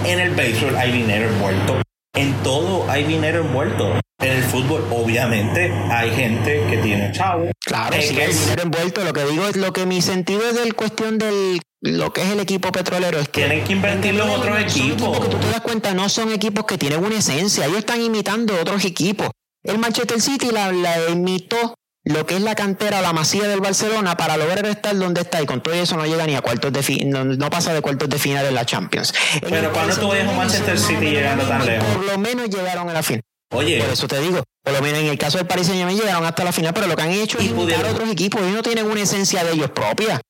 [0.06, 1.82] en el béisbol hay dinero envuelto.
[2.15, 3.99] En todo hay dinero envuelto.
[4.21, 7.49] En el fútbol, obviamente, hay gente que tiene chavo.
[7.65, 9.03] Claro, sí, que es- envuelto.
[9.03, 12.29] Lo que digo es lo que mi sentido es del cuestión del lo que es
[12.29, 15.19] el equipo petrolero es que Tienen que invertir los otros equipos.
[15.19, 17.65] que tú te das cuenta no son equipos que tienen una esencia.
[17.65, 19.29] Ellos están imitando otros equipos.
[19.63, 23.62] El Manchester City la, la imitó lo que es la cantera o la masía del
[23.62, 26.73] Barcelona para lograr estar donde está y con todo eso no llega ni a cuartos
[26.73, 29.13] de fin, no, no pasa de cuartos de final en la Champions.
[29.47, 31.88] Pero cuando tú ves a un Manchester City llegando tan lejos.
[31.95, 33.20] Por lo menos llegaron a la final.
[33.51, 35.97] Oye, Por eso te digo, por lo menos en el caso del Paris Saint Germain
[35.99, 38.41] llegaron hasta la final, pero lo que han hecho Y es imitar a otros equipos.
[38.41, 40.21] Ellos no tienen una esencia de ellos propia.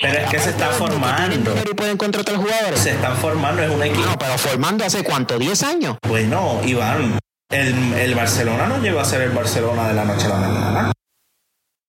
[0.00, 1.70] pero es que se está Aparte de que tienen formando.
[1.70, 2.80] Y pueden contratar jugadores.
[2.80, 4.06] Se están formando, es un equipo.
[4.06, 5.96] No, pero formando hace cuánto, 10 años.
[6.06, 7.18] Bueno, Iván,
[7.50, 10.92] el, el Barcelona no llegó a ser el Barcelona de la noche a la mañana.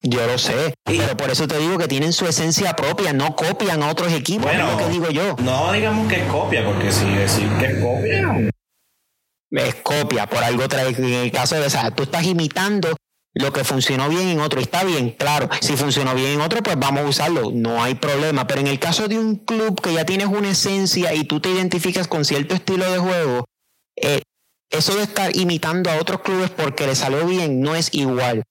[0.03, 3.35] Yo lo sé, Y- pero por eso te digo que tienen su esencia propia, no
[3.35, 5.35] copian a otros equipos, Bueno, es lo que digo yo.
[5.43, 8.49] No digamos que es copia, porque si decir que es copia.
[9.51, 12.95] Es copia, por algo trae, en el caso de esa, tú estás imitando
[13.33, 16.77] lo que funcionó bien en otro, está bien, claro, si funcionó bien en otro, pues
[16.77, 20.05] vamos a usarlo, no hay problema, pero en el caso de un club que ya
[20.05, 23.45] tienes una esencia y tú te identificas con cierto estilo de juego,
[23.95, 24.21] eh,
[24.69, 28.43] eso de estar imitando a otros clubes porque le salió bien no es igual.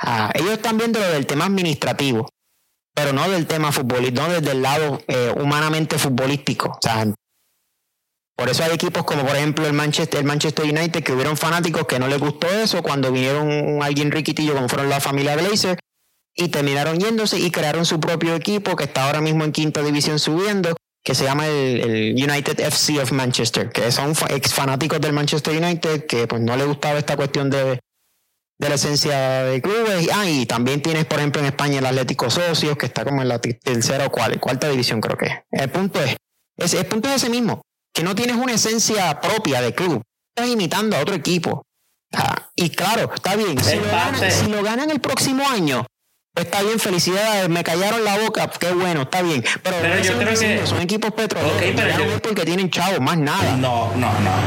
[0.00, 2.28] Ah, ellos están viendo lo del tema administrativo,
[2.94, 6.70] pero no del tema futbolístico, no desde el lado eh, humanamente futbolístico.
[6.70, 7.06] O sea,
[8.36, 12.08] por eso hay equipos como por ejemplo el Manchester, United que hubieron fanáticos que no
[12.08, 15.78] les gustó eso cuando vinieron alguien riquitillo como fueron la familia Glazer
[16.34, 20.18] y terminaron yéndose y crearon su propio equipo que está ahora mismo en quinta división
[20.18, 25.56] subiendo que se llama el, United FC of Manchester que son ex fanáticos del Manchester
[25.56, 27.78] United que pues no les gustaba esta cuestión de
[28.58, 30.08] de la esencia de clubes.
[30.12, 33.28] Ah, y también tienes, por ejemplo, en España el Atlético Socios, que está como en
[33.28, 35.44] la tercera o cuarta división, creo que.
[35.50, 36.16] El punto es,
[36.56, 37.62] es, el punto es ese mismo,
[37.94, 40.02] que no tienes una esencia propia de club.
[40.36, 41.62] Estás imitando a otro equipo.
[42.12, 43.58] Ah, y claro, está bien.
[43.62, 45.86] Si lo, ganan, parte- si lo ganan el próximo año,
[46.34, 49.44] pues está bien, felicidades, me callaron la boca, qué bueno, está bien.
[49.62, 51.56] Pero, Pero yo creo que- son equipos petroleros.
[51.60, 53.56] Pero yo- porque tienen chavos, más nada.
[53.56, 54.46] No, no, no.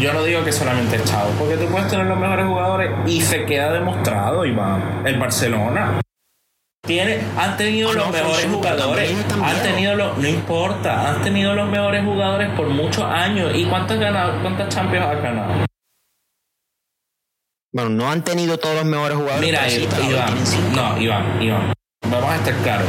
[0.00, 3.20] Yo no digo que solamente es chavo, porque tú puedes tener los mejores jugadores y
[3.20, 5.02] se queda demostrado, Iván.
[5.06, 6.00] El Barcelona.
[6.86, 9.24] Tiene, han tenido Ah, los mejores jugadores.
[9.42, 13.52] Han tenido los, no importa, han tenido los mejores jugadores por muchos años.
[13.54, 15.64] ¿Y cuántas ganado, cuántas Champions ha ganado?
[17.72, 19.40] Bueno, no han tenido todos los mejores jugadores.
[19.40, 20.34] Mira, sí, Iván,
[20.74, 21.72] no, Iván, Iván.
[22.08, 22.88] Vamos a estar claros.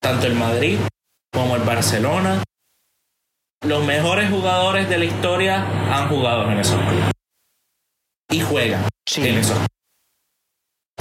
[0.00, 0.78] Tanto el Madrid
[1.32, 2.42] como el Barcelona,
[3.66, 7.10] los mejores jugadores de la historia han jugado en esos clubes.
[8.30, 9.26] Y juegan Sí.
[9.28, 9.58] en esos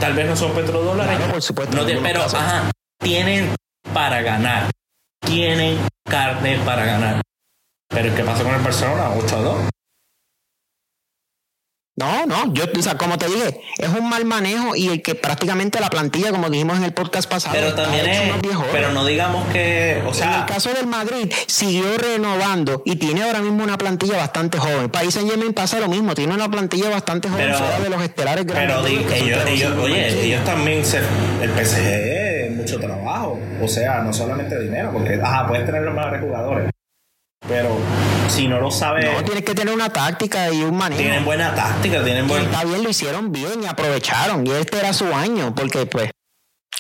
[0.01, 1.77] Tal vez no son petrodólares, Claro, por supuesto.
[1.77, 3.53] no pero ajá, tienen
[3.93, 4.71] para ganar.
[5.23, 7.21] Tienen carne para ganar.
[7.87, 9.11] Pero ¿qué pasó con el Barcelona?
[9.15, 9.61] 8 a 2.
[12.01, 15.13] No, no, yo, o sea, como te dije, es un mal manejo y el que
[15.15, 18.21] prácticamente la plantilla, como dijimos en el podcast pasado, Pero también es.
[18.71, 19.97] Pero no digamos que.
[19.99, 24.17] O en el sea, caso del Madrid, siguió renovando y tiene ahora mismo una plantilla
[24.17, 24.89] bastante joven.
[24.89, 28.01] País Saint Germain pasa lo mismo, tiene una plantilla bastante joven Pero- fuera de los
[28.01, 28.75] estelares grandes.
[28.75, 30.99] Pero di- que son ellos, ellos, oye, ellos también se.
[31.41, 33.39] El PSG es mucho trabajo.
[33.61, 36.69] O sea, no solamente dinero, porque, ajá, puedes tener los mejores jugadores.
[37.47, 37.77] Pero
[38.29, 41.01] si no lo sabes, No, tienes que tener una táctica y un manejo.
[41.01, 42.43] tienen buena táctica, tienen Y buen.
[42.43, 44.45] está bien, lo hicieron bien y aprovecharon.
[44.45, 46.11] Y este era su año, porque pues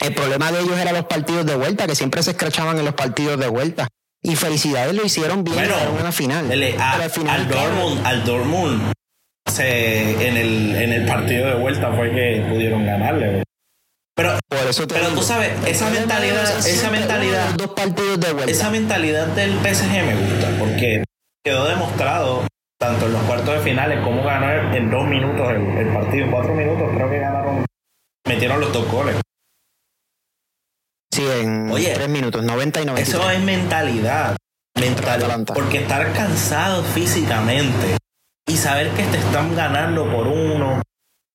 [0.01, 2.93] el problema de ellos era los partidos de vuelta, que siempre se escrachaban en los
[2.93, 3.87] partidos de vuelta.
[4.23, 6.45] Y felicidades, lo hicieron bien Bueno, en una final.
[6.79, 8.91] A- al final al Dortmund, al Dortmund
[9.51, 13.43] se, en, el, en el partido de vuelta fue que pudieron ganarle.
[14.15, 17.57] Pero, Por eso te pero digo, tú sabes, esa mentalidad, es esa mentalidad, uno de
[17.57, 18.51] los dos partidos de vuelta.
[18.51, 21.03] esa mentalidad del PSG me gusta porque
[21.43, 22.45] quedó demostrado
[22.77, 26.31] tanto en los cuartos de finales como ganó en dos minutos el, el partido, en
[26.31, 27.65] cuatro minutos creo que ganaron,
[28.27, 29.15] metieron los dos goles.
[31.13, 33.09] Sí, en Oye, tres minutos, 90 y 90.
[33.09, 34.35] Eso es mentalidad.
[34.79, 35.45] Mentalidad.
[35.45, 37.97] Porque estar cansado físicamente
[38.47, 40.81] y saber que te están ganando por uno,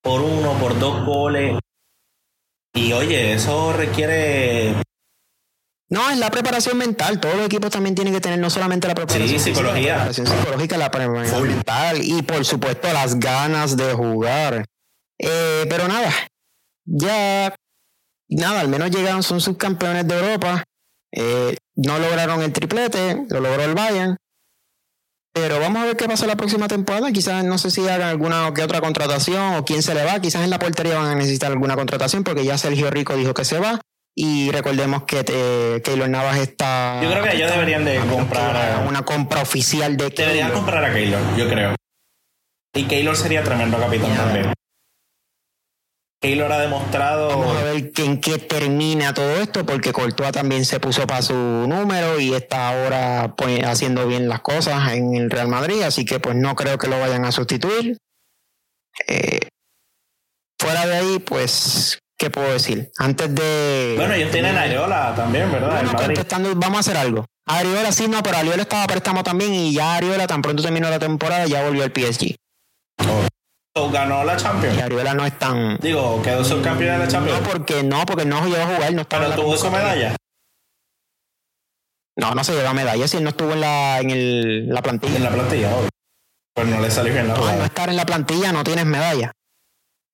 [0.01, 1.59] por uno, por dos goles.
[2.77, 4.75] Y oye, eso requiere
[5.89, 7.19] No, es la preparación mental.
[7.19, 9.87] Todos los equipos también tienen que tener no solamente la preparación Sí, física, psicología.
[9.89, 11.49] la preparación psicológica, la preparación Full.
[11.49, 14.65] mental y por supuesto las ganas de jugar.
[15.19, 16.11] Eh, pero nada,
[16.85, 17.55] ya
[18.29, 20.63] nada, al menos llegaron, son subcampeones de Europa.
[21.11, 24.17] Eh, no lograron el triplete, lo logró el Bayern.
[25.39, 27.11] Pero vamos a ver qué pasa la próxima temporada.
[27.11, 30.19] Quizás no sé si hagan alguna o que otra contratación o quién se le va.
[30.19, 33.45] Quizás en la portería van a necesitar alguna contratación porque ya Sergio Rico dijo que
[33.45, 33.79] se va.
[34.15, 36.99] Y recordemos que eh, Keylor Navas está.
[37.03, 40.53] Yo creo que ellos deberían de comprar a- una compra oficial de Deberían Keylor.
[40.53, 41.75] comprar a Keylor, yo creo.
[42.75, 44.53] Y Keylor sería tremendo capitán también.
[46.27, 47.29] Keylor ha demostrado.
[47.29, 51.33] Vamos a ver en qué termina todo esto, porque Courtois también se puso para su
[51.33, 56.19] número y está ahora pues, haciendo bien las cosas en el Real Madrid, así que
[56.19, 57.97] pues no creo que lo vayan a sustituir.
[59.07, 59.39] Eh,
[60.59, 62.91] fuera de ahí, pues, ¿qué puedo decir?
[62.97, 63.93] Antes de...
[63.95, 65.81] Bueno, ellos tienen a Areola también, ¿verdad?
[65.81, 67.25] Bueno, contestando, vamos a hacer algo.
[67.45, 70.99] Ariola sí, no, pero Ariola estaba préstamo también y ya Ariola tan pronto terminó la
[70.99, 72.35] temporada ya volvió al PSG.
[73.01, 73.27] So,
[73.91, 74.81] ganó la Y Champions.
[74.81, 75.77] Ariola no es tan...
[75.77, 77.39] Digo, quedó subcampeón de la No, Champions.
[77.51, 80.15] porque no, porque no llegó a jugar, no estaba Pero tuvo su medalla.
[82.17, 85.17] No, no se lleva medalla si él no estuvo en la, en el, la plantilla.
[85.17, 85.89] En la plantilla, obvio.
[86.55, 87.65] Pues no le salió bien la No, al no jugada.
[87.67, 89.31] estar en la plantilla no tienes medalla.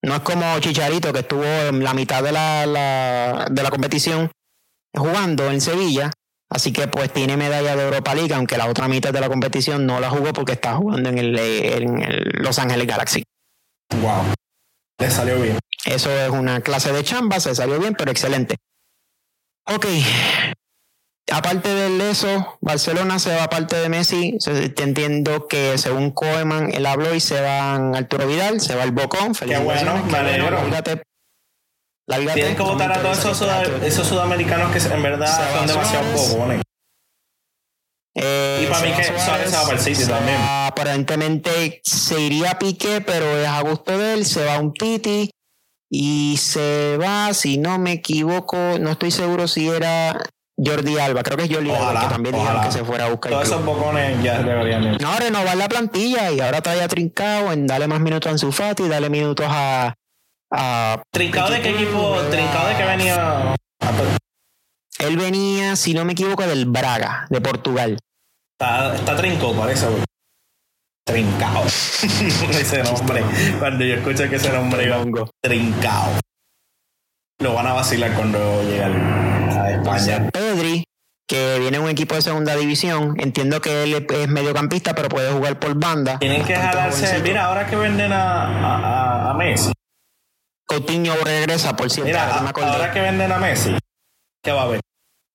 [0.04, 4.30] No es como Chicharito que estuvo en la mitad de la, la- de la competición
[4.94, 6.12] jugando en Sevilla.
[6.50, 9.86] Así que pues tiene medalla de Europa League, aunque la otra mitad de la competición
[9.88, 13.24] no la jugó porque está jugando en el, en el Los Ángeles Galaxy.
[14.02, 14.24] Wow.
[15.00, 15.60] Le salió bien.
[15.86, 18.56] Eso es una clase de chamba, se salió bien, pero excelente.
[19.68, 19.86] Ok.
[21.32, 24.38] Aparte de eso, Barcelona se va aparte de Messi.
[24.76, 28.92] Te entiendo que según Koeman, él habló y se van Arturo Vidal, se va el
[28.92, 29.34] Bocón.
[29.34, 30.58] Felicitaciones, bueno, me qué alegro.
[30.70, 31.02] lárgate-
[32.08, 33.18] lárgate, Tienen que votar a todos
[33.84, 36.62] esos, sudamericanos que en verdad son demasiado bobones.
[38.16, 40.38] Eh, Y para mí que Suárez se va para el City también.
[40.40, 44.26] aparentemente se iría a Piqué, pero es a gusto de él.
[44.26, 45.32] Se va un Titi
[45.90, 50.20] y se va, si no me equivoco, no estoy seguro si era
[50.64, 51.24] Jordi Alba.
[51.24, 52.70] Creo que es Jordi Alba que también dijeron ojalá.
[52.70, 53.32] que se fuera a buscar.
[53.32, 55.02] Todos esos bocones ya deberían ir.
[55.02, 58.52] No, renovar la plantilla y ahora trae a Trincao en darle más minutos a Ansu
[58.52, 59.94] Fati, darle minutos a,
[60.52, 62.16] a ¿Trincado de qué equipo?
[62.30, 63.56] ¿Trincado de que venía?
[65.04, 67.98] Él venía, si no me equivoco, del Braga, de Portugal.
[68.60, 70.04] Está, está trincado, parece, güey.
[71.06, 71.66] Trincao.
[71.66, 73.24] ese nombre.
[73.60, 75.04] Cuando yo escucho que ese nombre iba
[75.42, 76.20] trincao.
[77.40, 80.30] Lo van a vacilar cuando llegue a España.
[80.30, 80.86] Pedri,
[81.28, 85.32] que viene en un equipo de segunda división, entiendo que él es mediocampista, pero puede
[85.32, 86.20] jugar por banda.
[86.20, 87.06] Tienen que jalarse.
[87.06, 87.24] jovencito.
[87.24, 89.74] Mira, ahora que venden a, a, Messi.
[90.66, 92.08] Coutinho regresa, por cierto.
[92.08, 93.76] Mira, ahora que venden a Messi.
[94.42, 94.82] ¿Qué va a haber?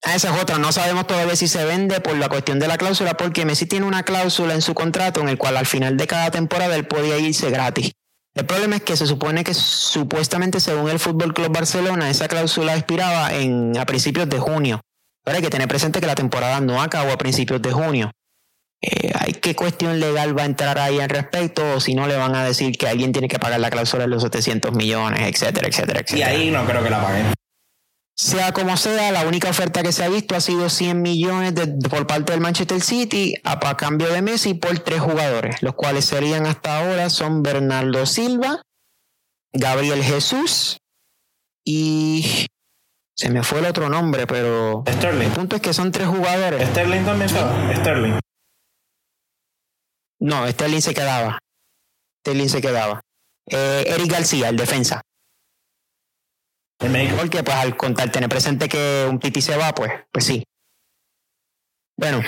[0.05, 0.59] Ah, esa es otra.
[0.59, 3.86] No sabemos todavía si se vende por la cuestión de la cláusula, porque Messi tiene
[3.86, 7.18] una cláusula en su contrato en el cual al final de cada temporada él podía
[7.18, 7.92] irse gratis.
[8.34, 12.76] El problema es que se supone que supuestamente según el Fútbol Club Barcelona esa cláusula
[12.76, 14.80] expiraba en, a principios de junio.
[15.24, 18.12] Pero hay que tener presente que la temporada no acabó a principios de junio.
[18.80, 21.74] Eh, ¿Hay qué cuestión legal va a entrar ahí al respecto?
[21.74, 24.09] O si no le van a decir que alguien tiene que pagar la cláusula de
[24.09, 26.28] los 700 millones, etcétera, etcétera, Y etcétera.
[26.30, 27.32] ahí no creo que la paguen.
[28.20, 31.66] Sea como sea, la única oferta que se ha visto ha sido 100 millones de-
[31.66, 35.74] de- por parte del Manchester City a, a cambio de Messi por tres jugadores, los
[35.76, 38.60] cuales serían hasta ahora son Bernardo Silva,
[39.52, 40.78] Gabriel Jesús
[41.64, 42.46] y
[43.16, 45.30] se me fue el otro nombre, pero el Sterling.
[45.30, 46.68] punto es que son tres jugadores.
[46.70, 47.74] Sterling también va.
[47.76, 48.18] Sterling.
[50.20, 51.38] No, Sterling se quedaba.
[52.24, 53.00] Sterling se quedaba.
[53.48, 55.00] Eh, Eric García, el defensa.
[56.79, 57.14] El.
[57.16, 60.45] Porque pues al contar, tener presente que un Titi se va, pues, pues sí.
[61.97, 62.22] Bueno,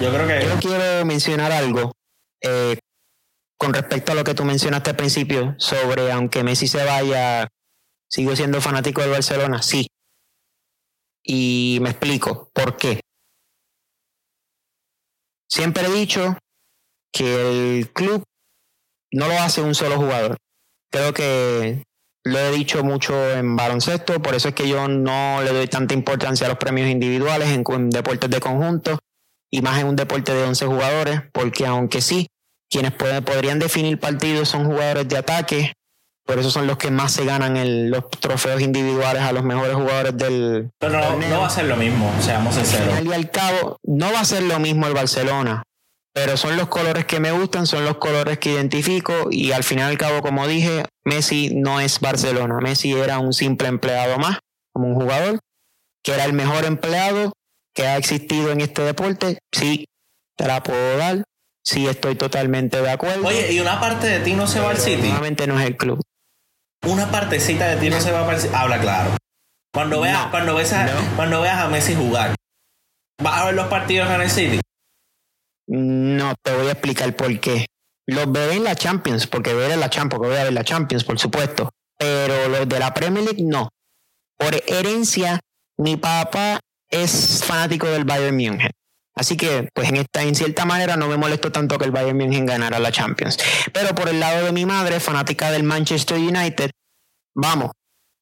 [0.00, 0.46] Yo creo que.
[0.46, 1.92] Yo quiero mencionar algo
[2.42, 2.78] eh,
[3.58, 7.48] con respecto a lo que tú mencionaste al principio sobre aunque Messi se vaya,
[8.10, 9.86] sigo siendo fanático del Barcelona, sí.
[11.22, 13.00] Y me explico por qué.
[15.48, 16.36] siempre he dicho
[17.12, 18.24] que el club
[19.12, 20.36] no lo hace un solo jugador.
[20.90, 21.84] Creo que
[22.24, 25.94] lo he dicho mucho en baloncesto, por eso es que yo no le doy tanta
[25.94, 28.98] importancia a los premios individuales en, deportes de conjunto
[29.50, 32.28] y más en un deporte de 11 jugadores, porque aunque sí,
[32.70, 35.72] quienes podrían definir partidos son jugadores de ataque,
[36.26, 39.74] por eso son los que más se ganan el, los trofeos individuales a los mejores
[39.74, 40.70] jugadores del.
[40.78, 42.94] Pero no, no va a ser lo mismo, seamos sinceros.
[42.94, 45.62] Al y al cabo, no va a ser lo mismo el Barcelona,
[46.14, 49.88] pero son los colores que me gustan, son los colores que identifico y al final
[49.88, 52.58] y al cabo, como dije, Messi no es Barcelona.
[52.62, 54.38] Messi era un simple empleado más,
[54.72, 55.40] como un jugador,
[56.02, 57.32] que era el mejor empleado
[57.74, 59.38] que ha existido en este deporte.
[59.52, 59.86] Sí,
[60.36, 61.24] te la puedo dar.
[61.64, 63.26] Sí, estoy totalmente de acuerdo.
[63.26, 65.08] Oye, ¿y una parte de ti no se va al City?
[65.08, 66.00] Nuevamente no es el club
[66.86, 68.54] una partecita de ti no se va a aparecer.
[68.54, 69.16] Habla claro.
[69.72, 72.34] Cuando veas, cuando, veas a, cuando veas a Messi jugar,
[73.20, 74.60] ¿vas a ver los partidos en el City?
[75.66, 77.66] No, te voy a explicar por qué.
[78.06, 81.04] Los veré en la Champions, porque veré la Champions, porque voy a ver la Champions,
[81.04, 81.70] por supuesto.
[81.98, 83.70] Pero los de la Premier League no.
[84.36, 85.40] Por herencia,
[85.78, 86.60] mi papá
[86.90, 88.70] es fanático del Bayern Múnich.
[89.16, 92.16] Así que, pues en esta, en cierta manera, no me molesto tanto que el Bayern
[92.16, 93.38] München ganara la Champions.
[93.72, 96.70] Pero por el lado de mi madre, fanática del Manchester United,
[97.34, 97.70] vamos,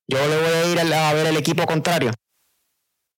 [0.06, 2.12] yo le voy a ir a, ver el equipo contrario.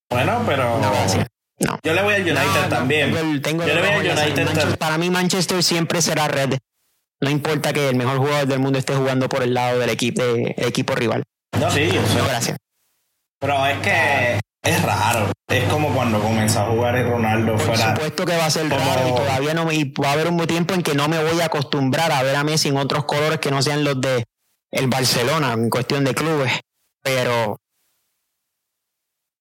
[0.09, 0.79] Bueno, pero.
[0.79, 1.27] No, gracias.
[1.65, 1.79] No.
[1.83, 3.13] Yo le voy al United también.
[3.13, 4.79] yo le voy al United.
[4.79, 6.59] para mí, Manchester siempre será red.
[7.21, 10.23] No importa que el mejor jugador del mundo esté jugando por el lado del equipo,
[10.57, 11.23] equipo rival.
[11.59, 12.59] No, sí, no, gracias.
[13.41, 15.31] Pero es que es raro.
[15.49, 17.95] Es como cuando comenzó a jugar el Ronaldo fuera.
[17.95, 20.39] Por supuesto que va a ser raro y todavía no y va a haber un
[20.47, 23.39] tiempo en que no me voy a acostumbrar a ver a Messi en otros colores
[23.39, 24.25] que no sean los de
[24.71, 26.53] el Barcelona en cuestión de clubes.
[27.03, 27.59] Pero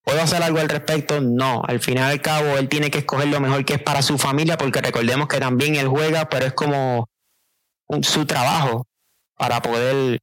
[0.03, 1.21] ¿Puedo hacer algo al respecto?
[1.21, 1.61] No.
[1.65, 4.17] Al final y al cabo, él tiene que escoger lo mejor que es para su
[4.17, 7.07] familia, porque recordemos que también él juega, pero es como
[8.01, 8.85] su trabajo
[9.37, 10.19] para poder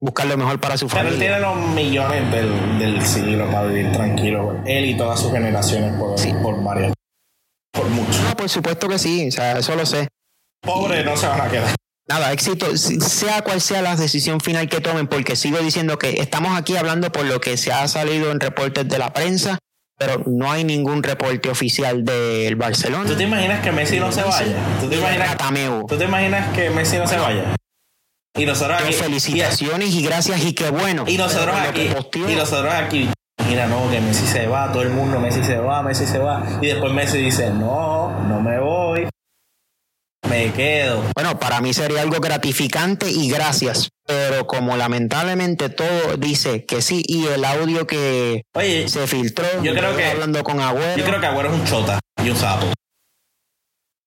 [0.00, 1.18] buscar lo mejor para su familia.
[1.18, 5.32] Pero él tiene los millones del, del siglo para vivir tranquilo, él y todas sus
[5.32, 6.32] generaciones por, sí.
[6.42, 6.92] por varias,
[7.72, 8.22] por mucho.
[8.22, 10.08] No, por supuesto que sí, o sea, eso lo sé.
[10.60, 11.74] Pobre, no se van a quedar.
[12.08, 16.56] Nada, éxito, sea cual sea la decisión final que tomen, porque sigo diciendo que estamos
[16.58, 19.58] aquí hablando por lo que se ha salido en reportes de la prensa,
[19.98, 23.04] pero no hay ningún reporte oficial del Barcelona.
[23.04, 24.56] ¿Tú te imaginas que Messi no se vaya?
[24.80, 25.36] ¿Tú te imaginas,
[25.86, 27.54] ¿tú te imaginas que Messi no se vaya?
[28.38, 28.92] Y nosotros aquí.
[28.94, 31.04] Felicitaciones y, gracias y qué bueno.
[31.06, 31.90] Y nosotros aquí.
[32.14, 33.10] Y nosotros aquí.
[33.46, 36.58] Mira, no, que Messi se va, todo el mundo, Messi se va, Messi se va.
[36.62, 39.08] Y después Messi dice, no, no me voy.
[40.28, 41.02] Me quedo.
[41.14, 43.90] Bueno, para mí sería algo gratificante y gracias.
[44.06, 48.42] Pero como lamentablemente todo dice que sí, y el audio que
[48.86, 50.96] se filtró, yo creo que hablando con Agüero.
[50.96, 52.66] Yo creo que Agüero es un chota y un sapo.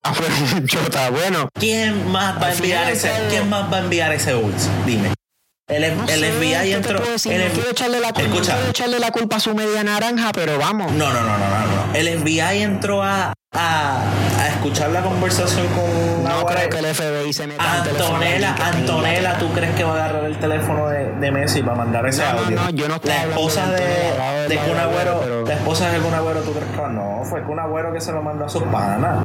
[0.04, 0.14] Ah,
[0.66, 1.50] chota, bueno.
[1.54, 4.68] ¿Quién más va a enviar ese, ¿quién más va a enviar ese voice?
[4.86, 5.14] Dime.
[5.68, 6.98] El, el FBI entró.
[6.98, 10.32] el, no quiero echarle la culpa, escucha, quiero echarle la culpa a su media naranja,
[10.34, 10.92] pero vamos.
[10.92, 11.88] No, no, no, no, no.
[11.88, 11.96] no.
[11.96, 14.02] El FBI entró a, a,
[14.40, 16.24] a escuchar la conversación con.
[16.24, 20.26] No creo que el FBI se meta Antonella, Antonella, ¿tú crees que va a agarrar
[20.26, 22.56] el teléfono de, de Messi para mandar ese no, audio?
[22.56, 26.14] No, no, yo no La esposa de, de, de Kun Agüero, la esposa de Kun
[26.14, 27.24] Agüero, ¿tú crees que no?
[27.26, 29.24] Fue Kun Agüero que se lo mandó a sus panas.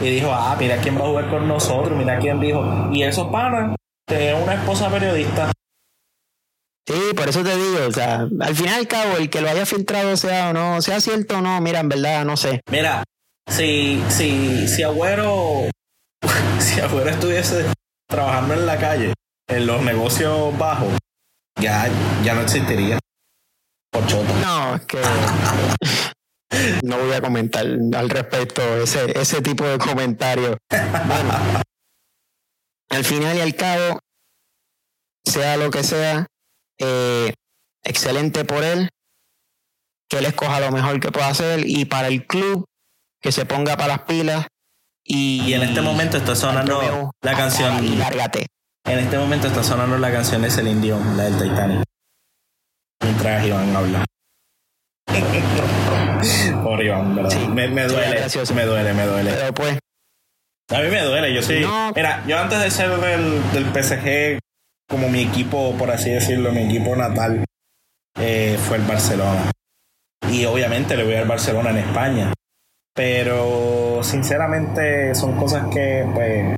[0.00, 2.88] Y dijo, ah, mira quién va a jugar con nosotros, mira quién dijo.
[2.92, 3.74] Y esos panas
[4.06, 5.50] tenían una esposa periodista.
[6.86, 9.50] Sí, por eso te digo, o sea, al final y al cabo, el que lo
[9.50, 12.62] haya filtrado sea o no, sea cierto o no, mira, en verdad, no sé.
[12.70, 13.02] Mira,
[13.48, 15.70] si, si, si Agüero,
[16.58, 17.66] si Agüero estuviese
[18.08, 19.14] trabajando en la calle,
[19.48, 20.92] en los negocios bajos,
[21.60, 21.88] ya,
[22.22, 22.98] ya no existiría.
[23.90, 25.00] Por No, es que
[26.82, 30.56] no voy a comentar al respecto ese, ese tipo de comentarios.
[32.90, 33.98] Al final y al cabo,
[35.24, 36.26] sea lo que sea,
[36.78, 37.32] eh,
[37.82, 38.88] excelente por él,
[40.08, 42.64] que él escoja lo mejor que pueda hacer y para el club,
[43.20, 44.46] que se ponga para las pilas.
[45.04, 47.82] Y, en este momento está sonando la canción.
[47.82, 48.46] Y lárgate.
[48.84, 51.84] En este momento está sonando la canción de Celine Dion, la del Titanic.
[53.02, 54.04] Mientras Iván habla.
[56.62, 57.38] Por Iván, ¿verdad?
[57.48, 59.30] me, me, duele, me duele, me duele.
[59.32, 59.78] Pero pues.
[60.70, 61.64] A mí me duele, yo sí.
[61.94, 64.38] Mira, yo antes de ser del, del PSG,
[64.88, 67.44] como mi equipo, por así decirlo, mi equipo natal,
[68.18, 69.50] eh, fue el Barcelona.
[70.30, 72.32] Y obviamente le voy al Barcelona en España.
[72.98, 76.56] Pero sinceramente son cosas que pues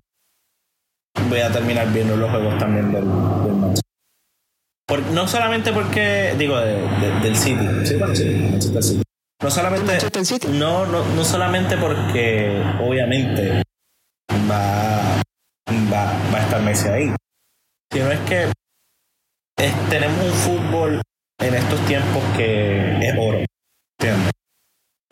[1.28, 3.90] voy a terminar viendo los juegos también del, del Manchester
[5.12, 9.02] no solamente porque, digo, del City, sí, bueno, sí, Manchester City.
[9.42, 9.98] No solamente,
[10.48, 13.62] no, no, no solamente porque obviamente
[14.50, 15.22] va,
[15.92, 17.14] va, va a estar Messi ahí,
[17.92, 18.52] sino es que
[19.88, 21.02] tenemos un fútbol
[21.40, 23.44] en estos tiempos que es oro.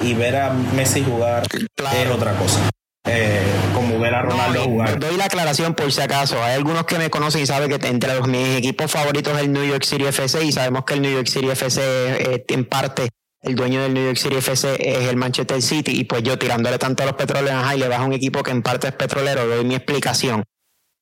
[0.09, 2.71] Y ver a Messi jugar es otra cosa.
[3.07, 3.43] Eh,
[3.75, 4.99] como ver a Ronaldo jugar.
[4.99, 6.43] Doy la aclaración por si acaso.
[6.43, 9.53] Hay algunos que me conocen y saben que entre los, mis equipos favoritos es el
[9.53, 13.11] New York City FC y sabemos que el New York City FC eh, en parte
[13.43, 16.79] el dueño del New York City FC es el Manchester City y pues yo tirándole
[16.79, 19.67] tanto a los petroleros y le bajo un equipo que en parte es petrolero, doy
[19.67, 20.43] mi explicación.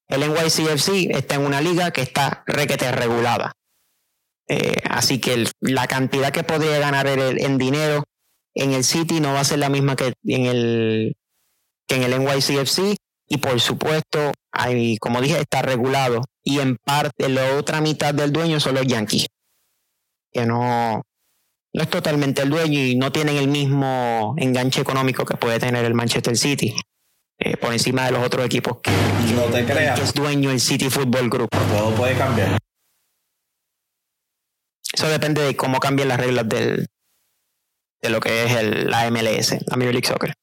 [0.09, 3.53] El NYCFC está en una liga que está requete regulada.
[4.49, 8.03] Eh, así que la cantidad que podría ganar en dinero
[8.57, 11.17] en el City no va a ser la misma que en el,
[11.87, 12.97] que en el NYCFC.
[13.29, 16.23] Y por supuesto, hay, como dije, está regulado.
[16.43, 19.27] Y en parte, la otra mitad del dueño son los Yankees.
[20.33, 21.03] Que no,
[21.73, 25.85] no es totalmente el dueño y no tienen el mismo enganche económico que puede tener
[25.85, 26.75] el Manchester City.
[27.39, 28.91] Eh, por encima de los otros equipos que,
[29.35, 30.01] no te creas.
[30.01, 31.51] es dueño el City Football Group.
[31.51, 32.57] Todo puede cambiar.
[34.95, 36.87] Eso depende de cómo cambien las reglas del,
[38.03, 40.35] de lo que es el, la MLS, la Major League Soccer.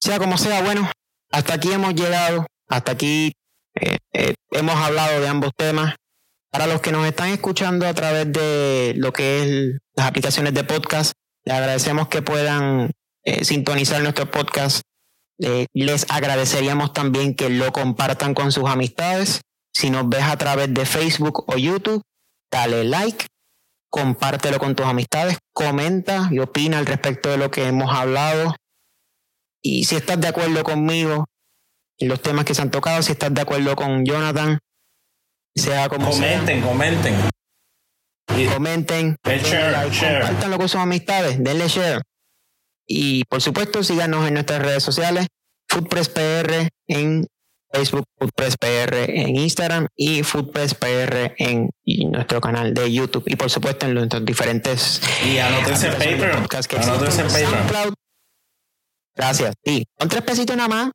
[0.00, 0.90] Sea como sea, bueno,
[1.30, 3.32] hasta aquí hemos llegado, hasta aquí
[3.74, 5.94] eh, eh, hemos hablado de ambos temas.
[6.50, 10.64] Para los que nos están escuchando a través de lo que es las aplicaciones de
[10.64, 11.12] podcast,
[11.44, 12.92] les agradecemos que puedan
[13.24, 14.82] eh, sintonizar nuestro podcast.
[15.38, 19.42] les agradeceríamos también que lo compartan con sus amistades.
[19.74, 22.02] Si nos ves a través de Facebook o YouTube,
[22.50, 23.26] dale like
[23.96, 28.54] compártelo con tus amistades, comenta y opina al respecto de lo que hemos hablado.
[29.62, 31.24] Y si estás de acuerdo conmigo
[31.96, 34.58] en los temas que se han tocado, si estás de acuerdo con Jonathan,
[35.54, 37.14] sea como comenten, comenten.
[38.52, 42.02] Comenten, compártanlo con sus amistades, denle share.
[42.86, 45.26] Y por supuesto, síganos en nuestras redes sociales,
[45.70, 47.26] FoodpressPR en
[47.76, 51.68] Facebook, Foodpress PR en Instagram y Foodpress PR en
[52.10, 56.46] nuestro canal de YouTube y por supuesto en nuestros diferentes y anótense en Patreon.
[56.82, 57.94] Anótense en Patreon.
[59.14, 59.54] Gracias.
[59.62, 60.90] Sí, con tres pesitos nada más.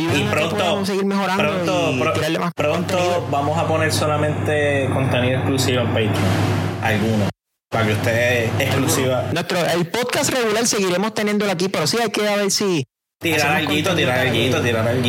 [0.00, 6.14] y pronto, seguir mejorando pronto, más pronto vamos a poner solamente contenido exclusivo en Patreon.
[6.82, 7.30] Algunos.
[7.70, 9.28] Para que ustedes exclusiva.
[9.32, 12.84] Nuestro, el podcast regular seguiremos teniéndolo aquí, pero sí hay que ver si.
[13.20, 15.02] Tirar el guito, tirar el guito, tirar el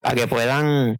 [0.00, 0.96] para que puedan,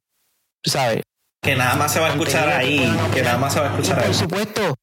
[0.65, 1.03] sabes.
[1.43, 2.81] Que nada más se va a escuchar ahí,
[3.15, 4.07] que nada más se va a escuchar ahí.
[4.07, 4.75] Por supuesto,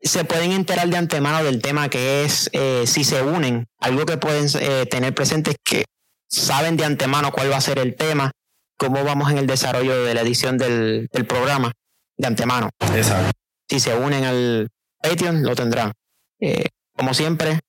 [0.00, 3.66] se pueden enterar de antemano del tema que es eh, si se unen.
[3.78, 5.84] Algo que pueden eh, tener presente es que
[6.28, 8.30] saben de antemano cuál va a ser el tema,
[8.76, 11.72] cómo vamos en el desarrollo de la edición del, del programa
[12.16, 12.70] de antemano.
[12.94, 13.32] Exacto.
[13.68, 14.68] Si se unen al
[15.02, 15.92] Patreon, lo tendrán.
[16.40, 16.66] Eh,
[16.96, 17.60] como siempre,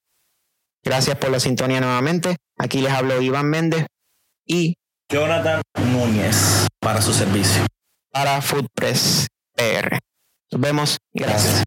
[0.84, 2.38] gracias por la sintonía nuevamente.
[2.58, 3.86] Aquí les hablo Iván Méndez
[4.46, 4.76] y
[5.10, 7.64] Jonathan Núñez para su servicio.
[8.12, 10.00] Para Foodpress PR.
[10.52, 10.98] Nos vemos.
[11.14, 11.64] Gracias.